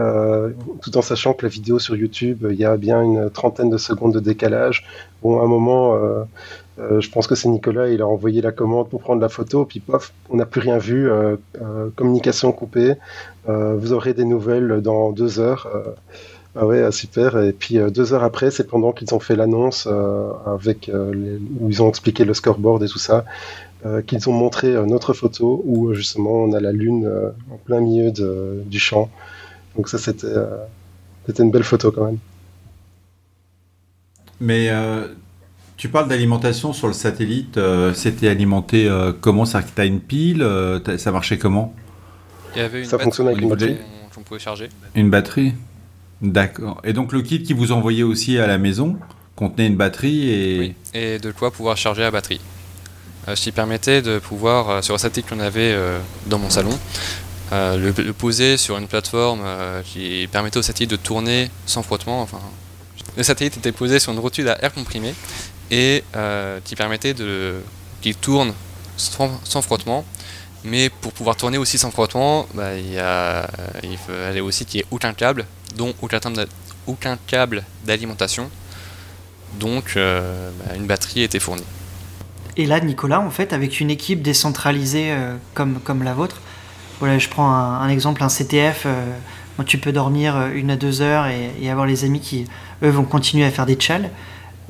[0.00, 3.68] euh, tout en sachant que la vidéo sur YouTube, il y a bien une trentaine
[3.68, 4.86] de secondes de décalage.
[5.22, 6.24] Bon, à un moment, euh,
[6.98, 9.80] je pense que c'est Nicolas, il a envoyé la commande pour prendre la photo, puis
[9.80, 11.10] pof, on n'a plus rien vu,
[11.94, 12.94] communication coupée,
[13.46, 15.68] vous aurez des nouvelles dans deux heures.
[16.56, 17.36] ah ouais, super.
[17.36, 19.86] Et puis deux heures après, c'est pendant qu'ils ont fait l'annonce
[20.46, 20.90] avec
[21.60, 23.26] où ils ont expliqué le scoreboard et tout ça,
[24.06, 27.10] qu'ils ont montré notre photo où justement on a la lune
[27.50, 29.10] en plein milieu du champ.
[29.76, 30.34] Donc ça, c'était
[31.26, 32.18] c'était une belle photo quand même.
[34.40, 34.70] Mais
[35.82, 37.58] tu parles d'alimentation sur le satellite.
[37.58, 39.44] Euh, c'était alimenté euh, comment?
[39.44, 41.74] Ça, as une pile euh, Ça marchait comment?
[42.54, 43.78] Il y avait une ça fonctionne avec une batterie.
[44.14, 44.68] Qu'on pouvait charger.
[44.94, 45.54] Une batterie
[46.20, 46.80] D'accord.
[46.84, 48.96] Et donc le kit qui vous envoyait aussi à la maison
[49.34, 50.58] contenait une batterie et...
[50.60, 52.40] Oui, et de quoi pouvoir charger la batterie.
[53.26, 55.76] Ce qui permettait de pouvoir, sur le satellite qu'on avait
[56.26, 56.76] dans mon salon,
[57.52, 59.42] le, poser sur une plateforme
[59.84, 62.22] qui permettait au satellite de tourner sans frottement.
[62.22, 62.40] Enfin,
[63.16, 65.14] le satellite était posé sur une rotule à air comprimé
[65.70, 67.60] et euh, qui permettait de
[68.00, 68.52] qu'il tourne
[68.96, 70.04] sans, frottement.
[70.64, 75.12] Mais pour pouvoir tourner aussi sans frottement, bah, il, fallait aussi qu'il n'y ait aucun
[75.12, 75.94] câble, dont
[76.86, 78.50] aucun câble d'alimentation.
[79.58, 81.64] Donc euh, bah, une batterie était fournie.
[82.56, 86.40] Et là, Nicolas, en fait, avec une équipe décentralisée euh, comme, comme la vôtre,
[87.00, 88.86] voilà, je prends un, exemple, un CTF,
[89.64, 92.46] tu peux dormir une à deux heures et, avoir les amis qui,
[92.82, 94.10] eux, vont continuer à faire des chals.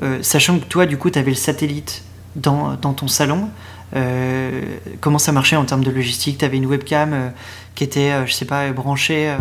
[0.03, 2.03] Euh, sachant que toi, du coup, tu avais le satellite
[2.37, 3.49] dans, dans ton salon,
[3.95, 4.63] euh,
[5.01, 6.39] comment ça marchait en termes de logistique?
[6.39, 7.29] Tu avais une webcam euh,
[7.75, 9.35] qui était, je sais pas, branchée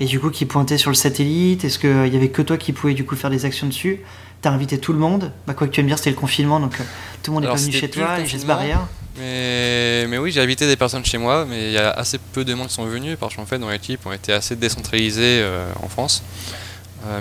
[0.00, 1.64] et du coup qui pointait sur le satellite?
[1.64, 4.00] Est-ce qu'il y avait que toi qui pouvais du coup faire des actions dessus?
[4.42, 6.76] T'as invité tout le monde bah, Quoi que tu aimes dire, c'était le confinement, donc
[7.22, 8.86] tout le monde est pas venu chez toi, il y a barrière.
[9.18, 12.44] Mais, mais oui, j'ai invité des personnes chez moi, mais il y a assez peu
[12.44, 15.44] de monde qui sont venus parce qu'en fait, dans l'équipe, on était assez décentralisés
[15.82, 16.22] en France.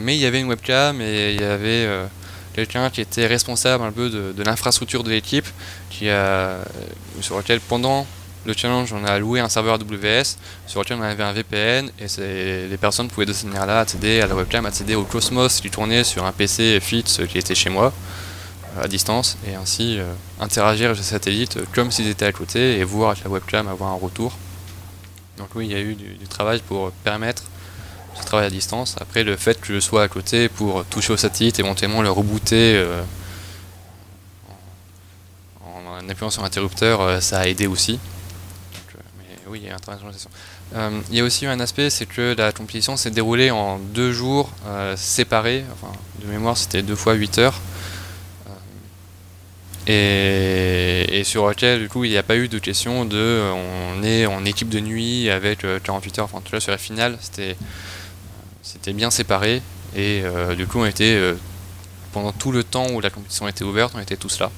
[0.01, 1.87] mais il y avait une webcam et il y avait
[2.53, 5.47] quelqu'un qui était responsable un peu de, l'infrastructure de l'équipe,
[5.89, 6.57] qui a,
[7.21, 8.05] sur lequel pendant
[8.45, 12.67] le challenge on a loué un serveur AWS sur lequel on avait un VPN et
[12.67, 16.03] les personnes pouvaient de cette manière-là accéder à la webcam, accéder au Cosmos qui tournait
[16.03, 17.93] sur un PC fixe qui était chez moi
[18.79, 20.05] à distance et ainsi euh,
[20.39, 23.91] interagir avec le satellite comme s'ils étaient à côté et voir avec la webcam avoir
[23.91, 24.37] un retour.
[25.37, 27.43] Donc oui, il y a eu du travail pour permettre
[28.19, 28.95] je travaille à distance.
[28.99, 32.75] Après, le fait que je sois à côté pour toucher au satellite, éventuellement le rebooter
[32.75, 33.01] euh,
[35.63, 37.99] en, appuyant sur l'interrupteur, euh, ça a aidé aussi.
[39.49, 43.11] Euh, oui, travail de il y a aussi un aspect, c'est que la compétition s'est
[43.11, 44.51] déroulée en deux jours
[44.95, 45.65] séparés.
[45.73, 47.59] Enfin, de mémoire, c'était deux fois 8 heures.
[49.87, 54.25] Et, sur lequel du coup il n'y a pas eu de question de on est
[54.25, 57.57] en équipe de nuit avec 48 heures, enfin tout là sur la finale c'était
[58.61, 59.61] c'était bien séparé
[59.95, 61.35] et euh, du coup on était euh,
[62.11, 64.51] pendant tout le temps où la compétition était ouverte, on était tous là.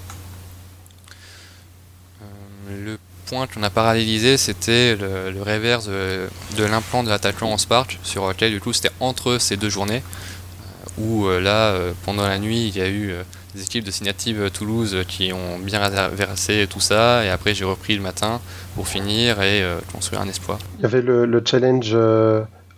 [2.22, 3.00] Euh, le
[3.32, 8.28] point qu'on a parallélisé, c'était le, le, reverse de, l'implant de l'attaquant en Spark, sur
[8.28, 10.04] lequel du coup c'était entre ces deux journées,
[11.00, 11.74] où là,
[12.06, 13.16] pendant la nuit, il y a eu
[13.56, 17.96] des équipes de Signative Toulouse qui ont bien versé tout ça, et après j'ai repris
[17.96, 18.42] le matin
[18.76, 19.64] pour finir et
[19.94, 20.60] construire un espoir.
[20.80, 21.96] Il y avait le challenge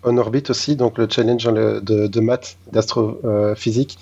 [0.03, 3.97] on Orbit aussi, donc le challenge de, maths, d'astrophysique,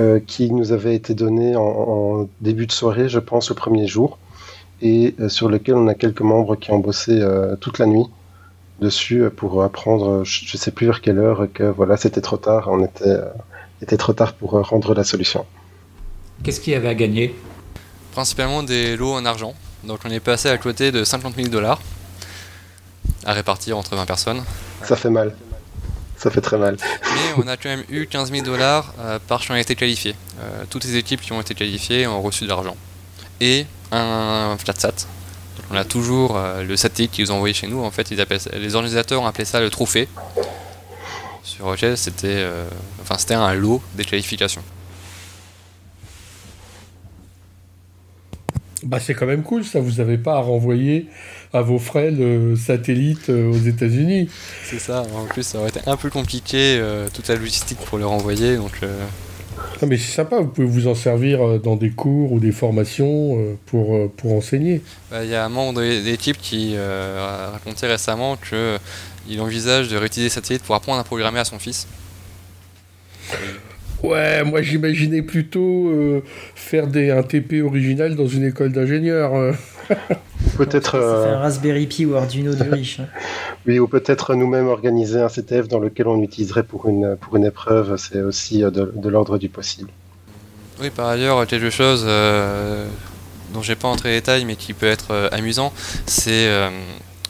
[0.00, 4.18] euh, qui nous avait été donné en, début de soirée, je pense, le premier jour,
[4.82, 8.04] et euh, sur lequel on a quelques membres qui ont bossé euh, toute la nuit
[8.80, 12.68] dessus pour apprendre, je ne sais plus vers quelle heure, que voilà, c'était trop tard,
[12.68, 13.16] on était,
[13.80, 15.46] était trop tard pour rendre la solution.
[16.42, 17.32] Qu'est-ce qu'il y avait à gagner?
[18.10, 19.54] Principalement des lots en argent.
[19.84, 21.80] Donc on est passé à côté de 50 000 dollars.
[23.24, 24.42] à répartir entre 20 personnes.
[24.82, 25.32] Ça fait mal.
[26.16, 26.76] Ça fait très mal.
[26.80, 28.92] Mais on a quand même eu 15 000 dollars
[29.28, 30.16] par qui ont été qualifiés.
[30.70, 32.76] toutes les équipes qui ont été qualifiées ont reçu de l'argent.
[33.40, 35.06] Et un flat sat.
[35.70, 37.82] on a toujours le satellite qu'ils ont envoyé chez nous.
[37.82, 38.26] En fait, ils
[38.58, 40.08] les organisateurs ont appelé ça le trophée.
[41.42, 42.46] Sur OGL, c'était
[43.00, 44.62] enfin, c'était un lot des qualifications.
[48.84, 49.80] Bah, c'est quand même cool, ça.
[49.80, 51.06] Vous n'avez pas à renvoyer
[51.52, 54.28] à vos frais le satellite euh, aux États-Unis.
[54.64, 55.04] C'est ça.
[55.14, 58.56] En plus, ça aurait été un peu compliqué, euh, toute la logistique pour le renvoyer.
[58.56, 59.04] Donc, euh.
[59.82, 60.38] Non, mais c'est sympa.
[60.38, 64.80] Vous pouvez vous en servir dans des cours ou des formations pour, pour enseigner.
[65.10, 69.96] Bah, il y a un membre de l'équipe qui a raconté récemment qu'il envisage de
[69.96, 71.86] réutiliser le satellite pour apprendre à programmer à son fils.
[74.02, 76.24] Ouais, moi j'imaginais plutôt euh,
[76.56, 79.54] faire des, un TP original dans une école d'ingénieurs.
[79.90, 79.94] Euh.
[80.56, 80.96] peut-être.
[80.96, 83.00] un Raspberry Pi ou Arduino du riche.
[83.00, 83.06] Hein.
[83.66, 87.44] oui, ou peut-être nous-mêmes organiser un CTF dans lequel on utiliserait pour une, pour une
[87.44, 87.96] épreuve.
[87.96, 89.90] C'est aussi euh, de, l'ordre du possible.
[90.80, 92.04] Oui, par ailleurs, quelque chose
[93.52, 95.72] dont j'ai pas entré les détails mais qui peut être amusant,
[96.06, 96.48] c'est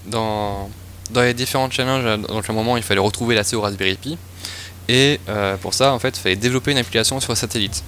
[0.06, 0.70] dans,
[1.10, 4.16] dans les différents challenges, dans le moment il fallait retrouver l'accès au Raspberry Pi.
[4.88, 7.82] Et euh, pour ça, en fait, il fallait développer une application sur satellite.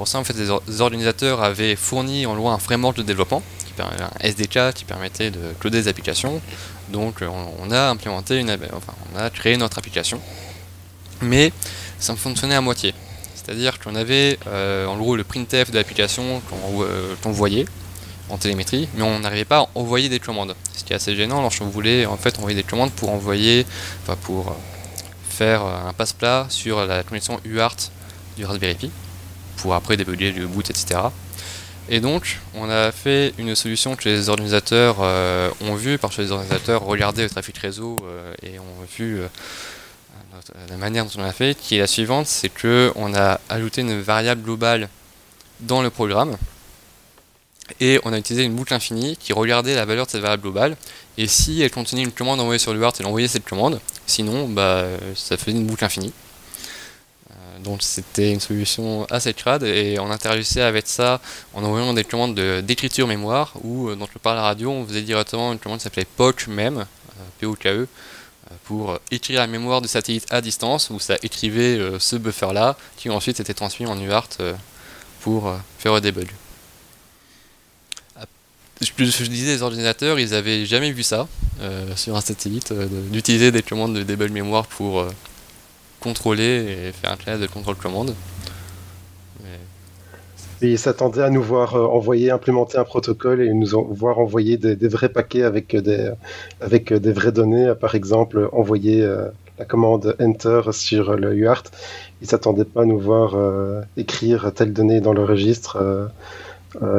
[0.00, 3.42] Pour ça, en fait, les organisateurs avaient fourni en loi un framework de développement,
[3.78, 6.40] un SDK qui permettait de coder des applications.
[6.88, 10.18] Donc, on, a implémenté une, enfin, on a créé notre application,
[11.20, 11.52] mais
[11.98, 12.94] ça fonctionnait à moitié.
[13.34, 16.40] C'est-à-dire qu'on avait euh, en gros le printf de l'application
[16.80, 17.66] euh, qu'on voyait
[18.30, 20.56] en télémétrie, mais on n'arrivait pas à envoyer des commandes.
[20.74, 23.66] Ce qui est assez gênant lorsqu'on voulait en fait envoyer des commandes pour envoyer,
[24.02, 24.56] enfin pour
[25.28, 27.76] faire euh, un passe-plat sur la connexion UART
[28.38, 28.90] du Raspberry Pi
[29.60, 31.00] pour après débugger le boot, etc.
[31.88, 36.22] Et donc, on a fait une solution que les organisateurs euh, ont vu, parce que
[36.22, 39.20] les organisateurs regardaient le trafic réseau euh, et ont vu
[40.68, 43.80] la manière dont on a fait, qui est la suivante, c'est que on a ajouté
[43.80, 44.88] une variable globale
[45.60, 46.36] dans le programme
[47.78, 50.76] et on a utilisé une boucle infinie qui regardait la valeur de cette variable globale
[51.18, 54.86] et si elle contenait une commande envoyée sur l'UART, elle envoyait cette commande Sinon, bah,
[55.14, 56.12] ça faisait une boucle infinie.
[57.60, 61.20] Euh, donc c'était une solution assez crade et on interagissait avec ça
[61.54, 65.02] en envoyant des commandes d'écriture mémoire ou euh, dans le par la radio on faisait
[65.02, 67.86] directement une commande qui s'appelait POK même, euh, P-O-K-E,
[68.64, 73.08] pour écrire la mémoire du satellite à distance où ça écrivait ce buffer là qui
[73.08, 74.28] ensuite était transmis en UART
[75.20, 76.28] pour faire le debug
[78.80, 81.28] je, disais, les ordinateurs, ils avaient jamais vu ça
[81.60, 85.10] euh, sur un satellite, euh, d'utiliser des commandes de debug mémoire pour euh,
[86.00, 88.14] contrôler et faire un classe de contrôle commande.
[90.62, 95.08] ils s'attendaient à nous voir envoyer, implémenter un protocole et nous voir envoyer des, vrais
[95.08, 96.10] paquets avec des,
[96.60, 99.08] avec des vraies données, par exemple envoyer
[99.58, 101.64] la commande Enter sur le UART.
[102.20, 103.36] Ils s'attendaient pas à nous voir
[103.96, 106.06] écrire telle donnée dans le registre euh,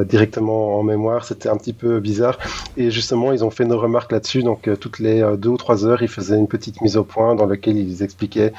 [0.06, 1.26] directement en mémoire.
[1.26, 2.38] C'était un petit peu bizarre.
[2.78, 4.44] Et justement, ils ont fait nos remarques là-dessus.
[4.44, 7.04] Donc, euh, toutes les euh, deux ou trois heures, ils faisaient une petite mise au
[7.04, 8.54] point dans laquelle ils expliquaient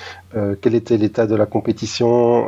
[0.60, 2.46] quel était l'état de la compétition,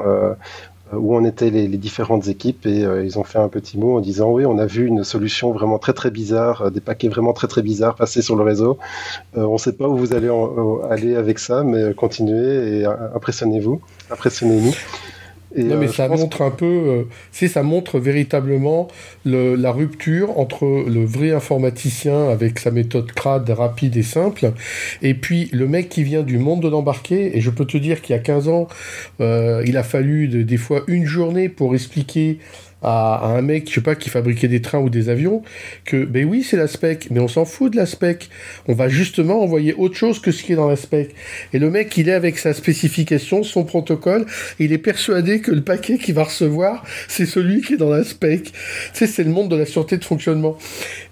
[0.92, 2.66] où en étaient les, différentes équipes.
[2.66, 5.52] Et ils ont fait un petit mot en disant oui, on a vu une solution
[5.52, 8.78] vraiment très très bizarre, des paquets vraiment très très bizarres passer sur le réseau.
[9.34, 10.30] on ne sait pas où vous allez
[10.90, 14.74] aller avec ça, mais continuez et impressionnez-vous, impressionnez-nous
[15.56, 18.88] non, mais euh, ça montre un peu, euh, ça montre véritablement
[19.24, 24.52] la rupture entre le vrai informaticien avec sa méthode crade, rapide et simple,
[25.02, 27.36] et puis le mec qui vient du monde de l'embarqué.
[27.36, 28.68] Et je peux te dire qu'il y a 15 ans,
[29.20, 32.38] euh, il a fallu des fois une journée pour expliquer
[32.84, 35.42] à, un mec, je sais pas, qui fabriquait des trains ou des avions,
[35.84, 38.28] que, ben oui, c'est la spec, mais on s'en fout de la spec.
[38.68, 41.14] On va justement envoyer autre chose que ce qui est dans la spec.
[41.52, 44.26] Et le mec, il est avec sa spécification, son protocole,
[44.58, 48.04] il est persuadé que le paquet qu'il va recevoir, c'est celui qui est dans la
[48.04, 48.44] spec.
[48.44, 48.52] Tu
[48.92, 50.56] sais, c'est le monde de la sûreté de fonctionnement.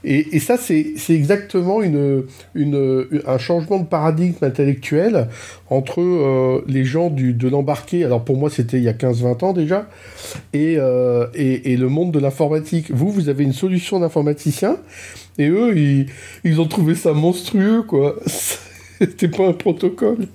[0.05, 5.29] Et, et ça, c'est exactement une, une, un changement de paradigme intellectuel
[5.71, 9.45] entre euh, les gens du, de l'embarqué, alors pour moi c'était il y a 15-20
[9.45, 9.89] ans déjà,
[10.53, 11.27] et, euh,
[11.64, 12.90] et, le monde de l'informatique.
[12.90, 14.76] Vous, vous avez une solution d'informaticien,
[15.39, 16.07] et eux, ils,
[16.45, 18.16] ils, ont trouvé ça monstrueux, quoi.
[18.26, 20.28] C'était pas un protocole.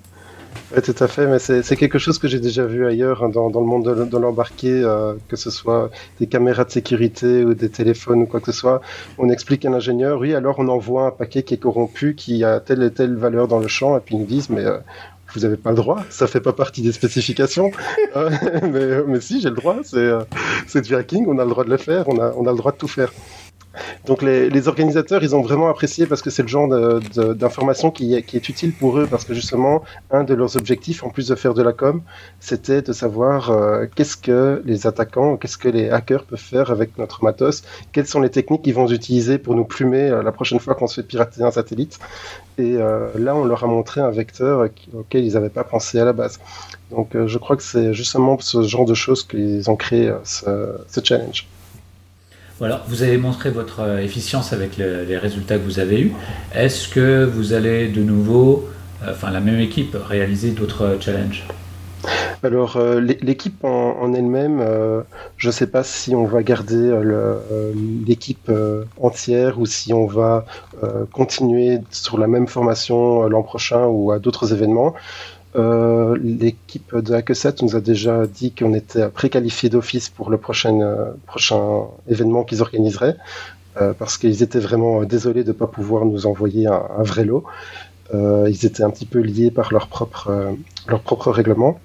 [0.74, 3.48] Oui, tout à fait, mais c'est quelque chose que j'ai déjà vu ailleurs hein, dans,
[3.48, 5.90] dans, le monde de, l'embarqué, euh, que ce soit
[6.20, 8.82] des caméras de sécurité ou des téléphones ou quoi que ce soit.
[9.16, 12.60] On explique à l'ingénieur, oui, alors on envoie un paquet qui est corrompu, qui a
[12.60, 14.64] telle et telle valeur dans le champ, et puis ils nous disent, mais
[15.34, 17.70] vous n'avez pas le droit, ça fait pas partie des spécifications.
[18.16, 18.30] Euh,
[18.62, 21.70] mais, mais, si, j'ai le droit, c'est euh, du hacking, on a le droit de
[21.70, 23.12] le faire, on a, on a le droit de tout faire.
[24.06, 28.48] Donc les, organisateurs, ils ont vraiment apprécié parce que c'est le genre d'information qui, est
[28.48, 31.62] utile pour eux parce que justement, un de leurs objectifs, en plus de faire de
[31.62, 32.02] la com,
[32.40, 36.96] c'était de savoir euh, qu'est-ce que les attaquants, qu'est-ce que les hackers peuvent faire avec
[36.98, 37.62] notre matos,
[37.92, 40.86] quelles sont les techniques qu'ils vont utiliser pour nous plumer euh, la prochaine fois qu'on
[40.86, 41.98] se fait pirater un satellite.
[42.58, 46.04] Et euh, là, on leur a montré un vecteur auquel ils n'avaient pas pensé à
[46.04, 46.40] la base.
[46.90, 51.46] Donc je crois que c'est justement ce genre de choses qu'ils ont créé ce challenge.
[52.58, 56.12] Voilà, vous avez montré votre euh, efficience avec les résultats que vous avez eus.
[56.52, 58.68] Est-ce que vous allez de nouveau,
[59.04, 61.46] euh, enfin la même équipe, réaliser d'autres challenges?
[62.42, 64.62] Alors, euh, l'équipe en, elle-même,
[65.36, 66.92] je ne sais pas si on va garder
[68.06, 68.50] l'équipe
[69.00, 70.44] entière ou si on va
[71.12, 74.94] continuer sur la même formation l'an prochain ou à d'autres événements.
[75.56, 80.80] Euh, l'équipe de Hackeset nous a déjà dit qu'on était préqualifié d'office pour le prochain,
[80.80, 83.16] euh, prochain événement qu'ils organiseraient,
[83.80, 87.44] euh, parce qu'ils étaient vraiment désolés de ne pas pouvoir nous envoyer un, vrai lot.
[88.12, 90.54] ils étaient un petit peu liés par leur propre,
[90.86, 91.80] leur propre règlement.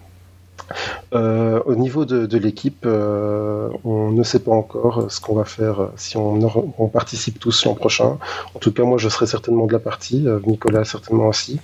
[1.13, 6.39] Au niveau de, l'équipe, on ne sait pas encore ce qu'on va faire si on,
[6.77, 8.17] on participe tous l'an prochain.
[8.55, 11.59] En tout cas, moi, je serai certainement de la partie, Nicolas certainement aussi.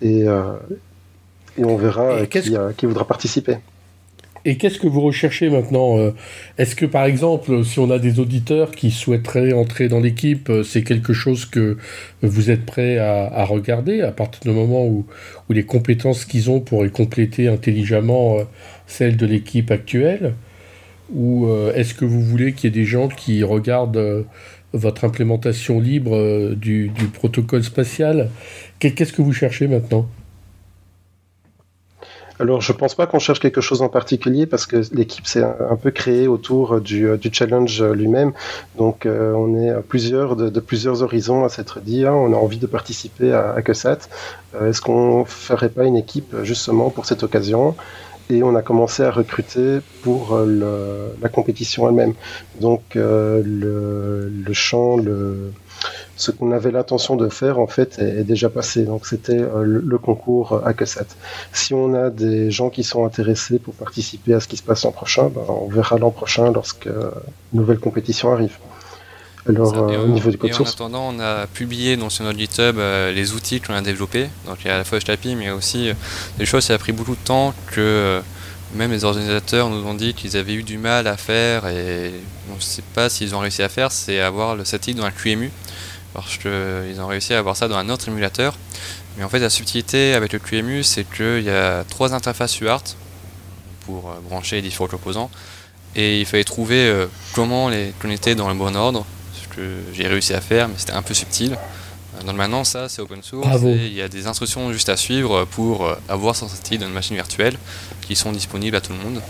[0.00, 0.26] Et,
[1.58, 3.58] et on verra euh, qui, voudra participer.
[4.44, 6.12] Et qu'est-ce que vous recherchez maintenant euh,
[6.58, 10.62] Est-ce que par exemple, si on a des auditeurs qui souhaiteraient entrer dans l'équipe, euh,
[10.62, 11.76] c'est quelque chose que
[12.22, 15.06] vous êtes prêt à, regarder à partir du moment où,
[15.50, 18.38] les compétences qu'ils ont pourraient compléter intelligemment
[18.86, 20.34] celles de l'équipe actuelle?
[21.14, 24.26] Ou est-ce que vous voulez qu'il y ait des gens qui regardent
[24.74, 28.30] votre implémentation libre du protocole spatial?
[28.78, 30.06] Qu'est-ce que vous cherchez maintenant?
[32.40, 35.76] Alors, je pense pas qu'on cherche quelque chose en particulier parce que l'équipe s'est un
[35.76, 38.32] peu créée autour du, du challenge lui-même.
[38.76, 42.58] Donc, euh, on est plusieurs de, plusieurs horizons à s'être dit, hein, on a envie
[42.58, 47.74] de participer à, à euh, Est-ce qu'on ferait pas une équipe justement pour cette occasion?
[48.30, 52.12] Et on a commencé à recruter pour le, la compétition elle-même.
[52.60, 55.50] Donc, euh, le, le champ, le
[56.18, 58.82] ce qu'on avait l'intention de faire en fait est, déjà passé.
[58.82, 61.06] Donc c'était euh, le, concours à 7
[61.52, 64.84] Si on a des gens qui sont intéressés pour participer à ce qui se passe
[64.84, 68.58] l'an prochain, ben, on verra l'an prochain lorsque une nouvelle compétition arrive.
[69.48, 70.72] Alors euh, au niveau du code source.
[70.72, 74.28] En attendant, on a publié donc, sur notre GitHub euh, les outils qu'on a développés.
[74.46, 75.90] Donc il y a à la fois HTAPI, mais aussi
[76.38, 78.20] des choses qui a pris beaucoup de temps que
[78.74, 82.12] même les organisateurs nous ont dit qu'ils avaient eu du mal à faire et
[82.52, 85.10] on ne sait pas s'ils ont réussi à faire, c'est avoir le satellite dans un
[85.10, 85.50] QEMU
[86.14, 88.56] parce qu'ils ont réussi à avoir ça dans un autre émulateur.
[89.16, 92.84] Mais en fait, la subtilité avec le QEMU, c'est qu'il y a trois interfaces UART
[93.84, 95.30] pour euh, brancher les différents composants.
[95.96, 99.04] Et il fallait trouver euh, comment les connecter dans le bon ordre,
[99.34, 101.52] ce que j'ai réussi à faire, mais c'était un peu subtil.
[101.52, 104.96] Euh, le maintenant, ça c'est open source et il y a des instructions juste à
[104.96, 107.56] suivre pour avoir son satellite dans une machine virtuelle
[108.02, 109.22] qui sont disponibles à tout le monde.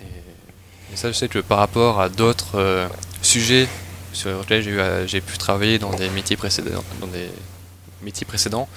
[0.00, 2.88] Et, ça, je sais que par rapport à d'autres
[3.22, 3.68] sujets
[4.12, 7.28] sur lequel euh, j'ai pu travailler dans des métiers précédents, dans des
[8.02, 8.68] métiers précédents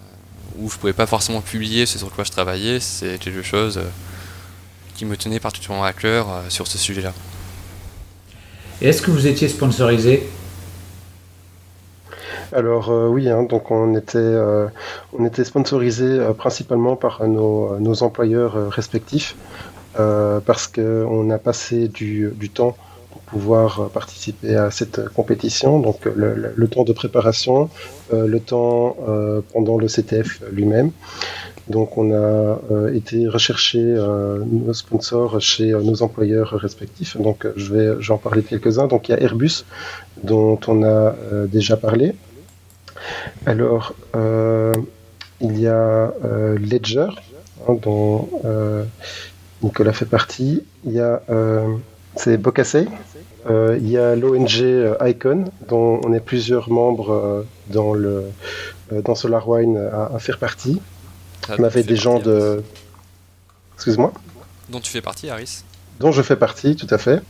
[0.00, 0.04] euh,
[0.58, 3.88] où je pouvais pas forcément publier ce sur quoi je travaillais, c'est quelque chose euh,
[4.94, 7.12] qui me tenait particulièrement à cœur sur ce sujet-là.
[8.80, 10.26] Et est-ce que vous étiez sponsorisé?
[12.52, 14.36] Alors oui, hein, donc on était,
[15.12, 19.36] on était sponsorisé principalement par nos, nos employeurs respectifs
[19.94, 22.74] parce qu'on a passé du, du temps
[23.26, 25.80] pouvoir participer à cette compétition.
[25.80, 27.68] Donc le, temps de préparation,
[28.12, 30.90] euh, le temps euh, pendant le CTF lui-même.
[31.68, 37.16] Donc on a euh, été rechercher nos sponsors chez nos employeurs respectifs.
[37.16, 38.86] Donc je vais j'en parler de quelques-uns.
[38.86, 39.64] Donc il y a Airbus
[40.22, 41.14] dont on a
[41.48, 42.14] déjà parlé.
[43.44, 43.94] Alors
[45.40, 46.12] il y a
[46.70, 47.08] Ledger
[47.68, 48.28] hein, dont
[49.62, 50.62] Nicolas fait partie.
[50.84, 51.20] Il y a
[52.16, 52.86] c'est Bocasey
[53.48, 58.24] euh, il y a l'ONG euh, Icon, dont on est plusieurs membres euh, dans, le,
[58.90, 60.80] dans SolarWine à, à faire partie.
[61.48, 62.62] Ah, on avait des gens de.
[63.74, 64.12] Excuse-moi
[64.68, 65.62] Dont tu fais partie, Harris
[66.00, 67.22] Dont je fais partie, tout à fait.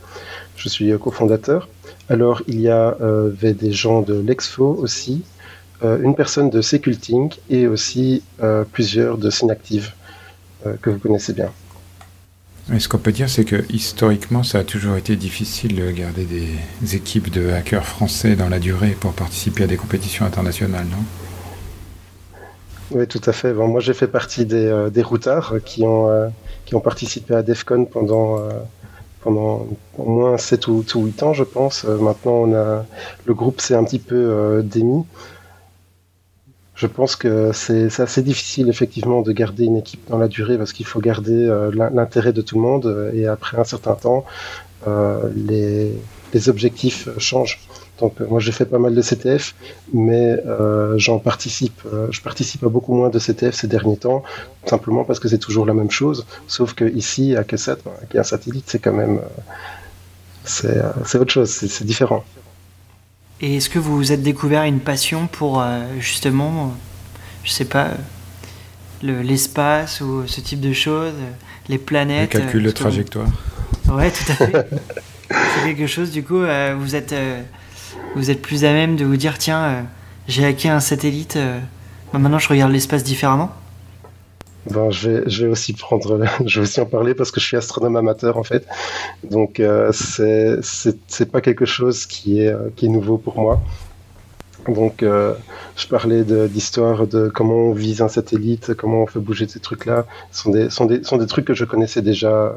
[0.55, 1.69] Je suis cofondateur.
[2.09, 5.23] Alors, il y avait des gens de l'Exfo aussi,
[5.83, 8.23] une personne de Seculting et aussi
[8.71, 9.91] plusieurs de Synactive
[10.81, 11.51] que vous connaissez bien.
[12.69, 16.25] Mais ce qu'on peut dire, c'est que historiquement, ça a toujours été difficile de garder
[16.25, 21.03] des équipes de hackers français dans la durée pour participer à des compétitions internationales, non?
[22.91, 23.53] Oui, tout à fait.
[23.53, 26.29] Moi, j'ai fait partie des, euh, des routards qui ont, euh,
[26.65, 28.49] qui ont participé à DEFCON pendant, euh,
[29.21, 31.83] pendant au moins 7 ou, 8 ans, je pense.
[31.83, 32.85] maintenant, on a,
[33.25, 35.03] le groupe s'est un petit peu démis.
[36.77, 40.71] Je pense que c'est assez difficile effectivement de garder une équipe dans la durée parce
[40.73, 44.25] qu'il faut garder l'intérêt de tout le monde et après un certain temps,
[45.35, 45.91] les,
[46.33, 47.59] les objectifs changent.
[47.99, 49.55] Donc euh, moi j'ai fait pas mal de CTF,
[49.93, 51.81] mais euh, j'en participe.
[51.85, 54.23] Euh, je participe à beaucoup moins de CTF ces derniers temps,
[54.65, 56.25] simplement parce que c'est toujours la même chose.
[56.47, 57.77] Sauf que ici à Q7,
[58.09, 59.19] qui est un satellite, c'est quand même
[60.43, 62.23] c'est autre chose, c'est différent.
[63.41, 65.63] Et est-ce que vous vous êtes découvert une passion pour
[65.99, 66.73] justement,
[67.43, 67.91] je sais pas,
[69.03, 71.13] l'espace ou ce type de choses,
[71.69, 73.27] les planètes Le calcul de trajectoire.
[73.89, 74.67] Ouais, tout à fait.
[75.29, 76.41] c'est quelque chose, du coup,
[76.79, 77.13] vous êtes
[78.15, 79.81] vous êtes plus à même de vous dire tiens, euh,
[80.27, 81.59] j'ai hacké un satellite, euh,
[82.11, 83.53] bah, maintenant je regarde l'espace différemment
[84.71, 87.95] ben, je, vais, aussi prendre, je vais aussi en parler parce que je suis astronome
[87.95, 88.65] amateur en fait.
[89.29, 93.61] Donc euh, c'est c'est pas quelque chose qui est qui est nouveau pour moi.
[94.67, 99.61] Donc je parlais d'histoire de, comment on vise un satellite, comment on fait bouger ces
[99.61, 100.05] trucs-là.
[100.31, 102.53] Ce sont des, sont, des, sont des trucs que je connaissais déjà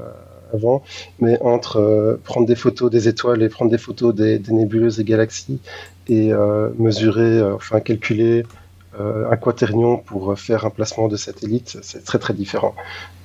[0.52, 0.82] avant,
[1.20, 5.04] mais entre euh, prendre des photos des étoiles et prendre des photos des, nébuleuses et
[5.04, 5.61] galaxies
[6.08, 8.44] et euh, mesurer, euh, enfin calculer
[8.99, 12.74] un quaternion pour faire un placement de satellite, c'est très très différent.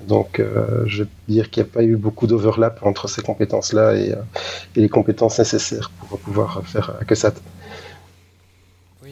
[0.07, 0.41] Donc
[0.86, 4.13] je veux dire qu'il n'y a pas eu beaucoup d'overlap entre ces compétences-là et,
[4.76, 7.32] et, les compétences nécessaires pour pouvoir faire que ça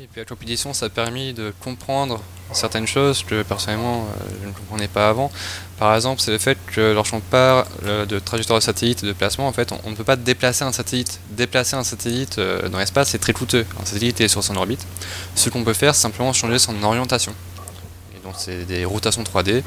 [0.04, 4.48] et puis la compétition, ça a permis de comprendre certaines choses que personnellement euh, je
[4.50, 5.32] ne comprenais pas avant.
[5.80, 9.14] Par exemple, c'est le fait que lorsqu'on parle euh, de trajectoire de satellite et de
[9.14, 11.22] placement, en fait, on, ne peut pas déplacer un satellite.
[11.30, 13.66] Déplacer un satellite euh, dans l'espace, c'est très coûteux.
[13.82, 14.86] Un satellite est sur son orbite.
[15.36, 17.34] Ce qu'on peut faire, c'est simplement changer son orientation.
[18.14, 19.64] Et donc, c'est des rotations 3D.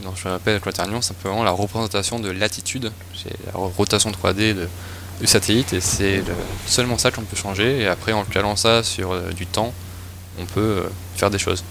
[0.00, 2.90] Et donc, je rappelle, Quaternion, simplement la représentation de latitude.
[3.14, 4.68] C'est la rotation 3D de,
[5.20, 6.22] du satellite et c'est
[6.66, 9.72] seulement ça qu'on peut changer et après en calant ça sur euh, du temps
[10.38, 10.82] on peut euh,
[11.14, 11.64] faire des choses.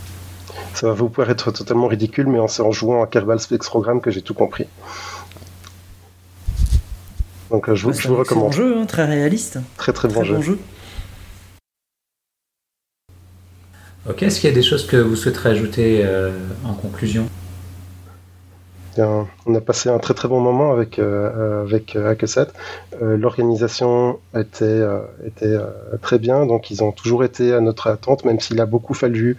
[0.74, 4.22] Ça va vous paraître totalement ridicule mais c'est en jouant à Kerbal Spectrogram que j'ai
[4.22, 4.68] tout compris.
[7.52, 8.52] Donc euh, je, vous, je vous recommande.
[8.52, 9.60] Très bon jeu, hein, très réaliste.
[9.78, 10.60] Très très bon, jeu.
[14.10, 16.06] Ok, est-ce qu'il y a des choses que vous souhaiterez ajouter
[16.64, 17.28] en conclusion?
[19.00, 22.16] On a passé un très très bon moment avec euh, avec euh,
[23.02, 24.84] euh L'organisation était
[25.26, 25.58] était
[26.02, 29.38] très bien, donc ils ont toujours été à notre attente, même s'il a beaucoup fallu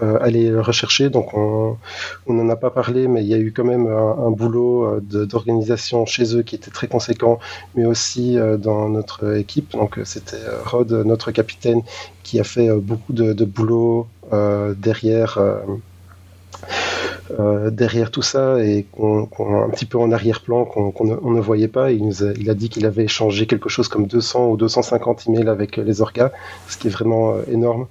[0.00, 1.08] aller le rechercher.
[1.08, 1.78] Donc on
[2.28, 6.36] n'en a pas parlé, mais il y a eu quand même un, boulot d'organisation chez
[6.36, 7.38] eux qui était très conséquent,
[7.74, 9.72] mais aussi dans notre équipe.
[9.72, 11.82] Donc c'était Rod, notre capitaine,
[12.24, 14.06] qui a fait beaucoup de boulot
[14.76, 15.38] derrière.
[17.38, 21.90] Euh, derrière tout ça et un petit peu en arrière-plan qu'on, ne, voyait pas.
[21.90, 26.00] Il, a, dit qu'il avait échangé quelque chose comme 200 ou 250 emails avec les
[26.00, 26.30] orgas,
[26.68, 27.86] ce qui est vraiment euh, énorme.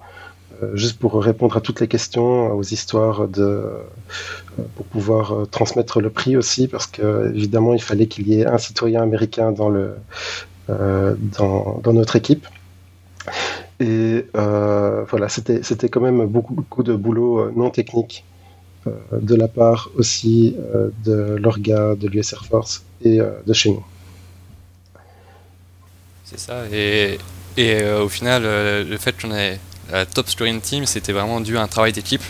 [0.64, 3.64] Euh, juste pour répondre à toutes les questions, aux histoires de,
[4.78, 8.58] pour pouvoir transmettre le prix aussi, parce que évidemment il fallait qu'il y ait un
[8.58, 9.96] citoyen américain dans le
[10.70, 12.48] dans, notre équipe.
[13.82, 18.24] Et voilà, c'était, c'était quand même beaucoup, de boulot non technique
[19.12, 23.72] de la part aussi euh, de l'ORGA, de l'US Air Force et euh, de chez
[23.72, 23.84] nous.
[26.24, 27.18] C'est ça, et,
[28.02, 29.60] au final, le fait qu'on ait
[29.92, 32.24] la top scoring team, c'était vraiment dû à un travail d'équipe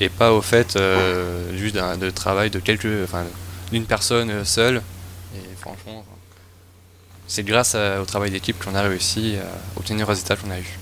[0.00, 0.76] et pas au fait
[1.54, 3.24] juste d'un de travail de quelques, enfin,
[3.70, 4.82] d'une personne seule.
[5.36, 6.04] Et franchement,
[7.28, 10.78] c'est grâce au travail d'équipe qu'on a réussi à obtenir le résultat qu'on a eu.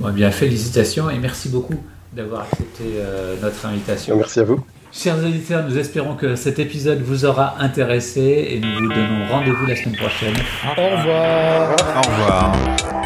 [0.00, 1.82] Bon, eh bien, félicitations et merci beaucoup
[2.12, 4.16] d'avoir accepté euh, notre invitation.
[4.16, 4.64] Merci à vous.
[4.92, 9.66] Chers auditeurs, nous espérons que cet épisode vous aura intéressé et nous vous donnons rendez-vous
[9.66, 10.34] la semaine prochaine.
[10.64, 11.76] Au revoir.
[11.96, 12.97] Au revoir.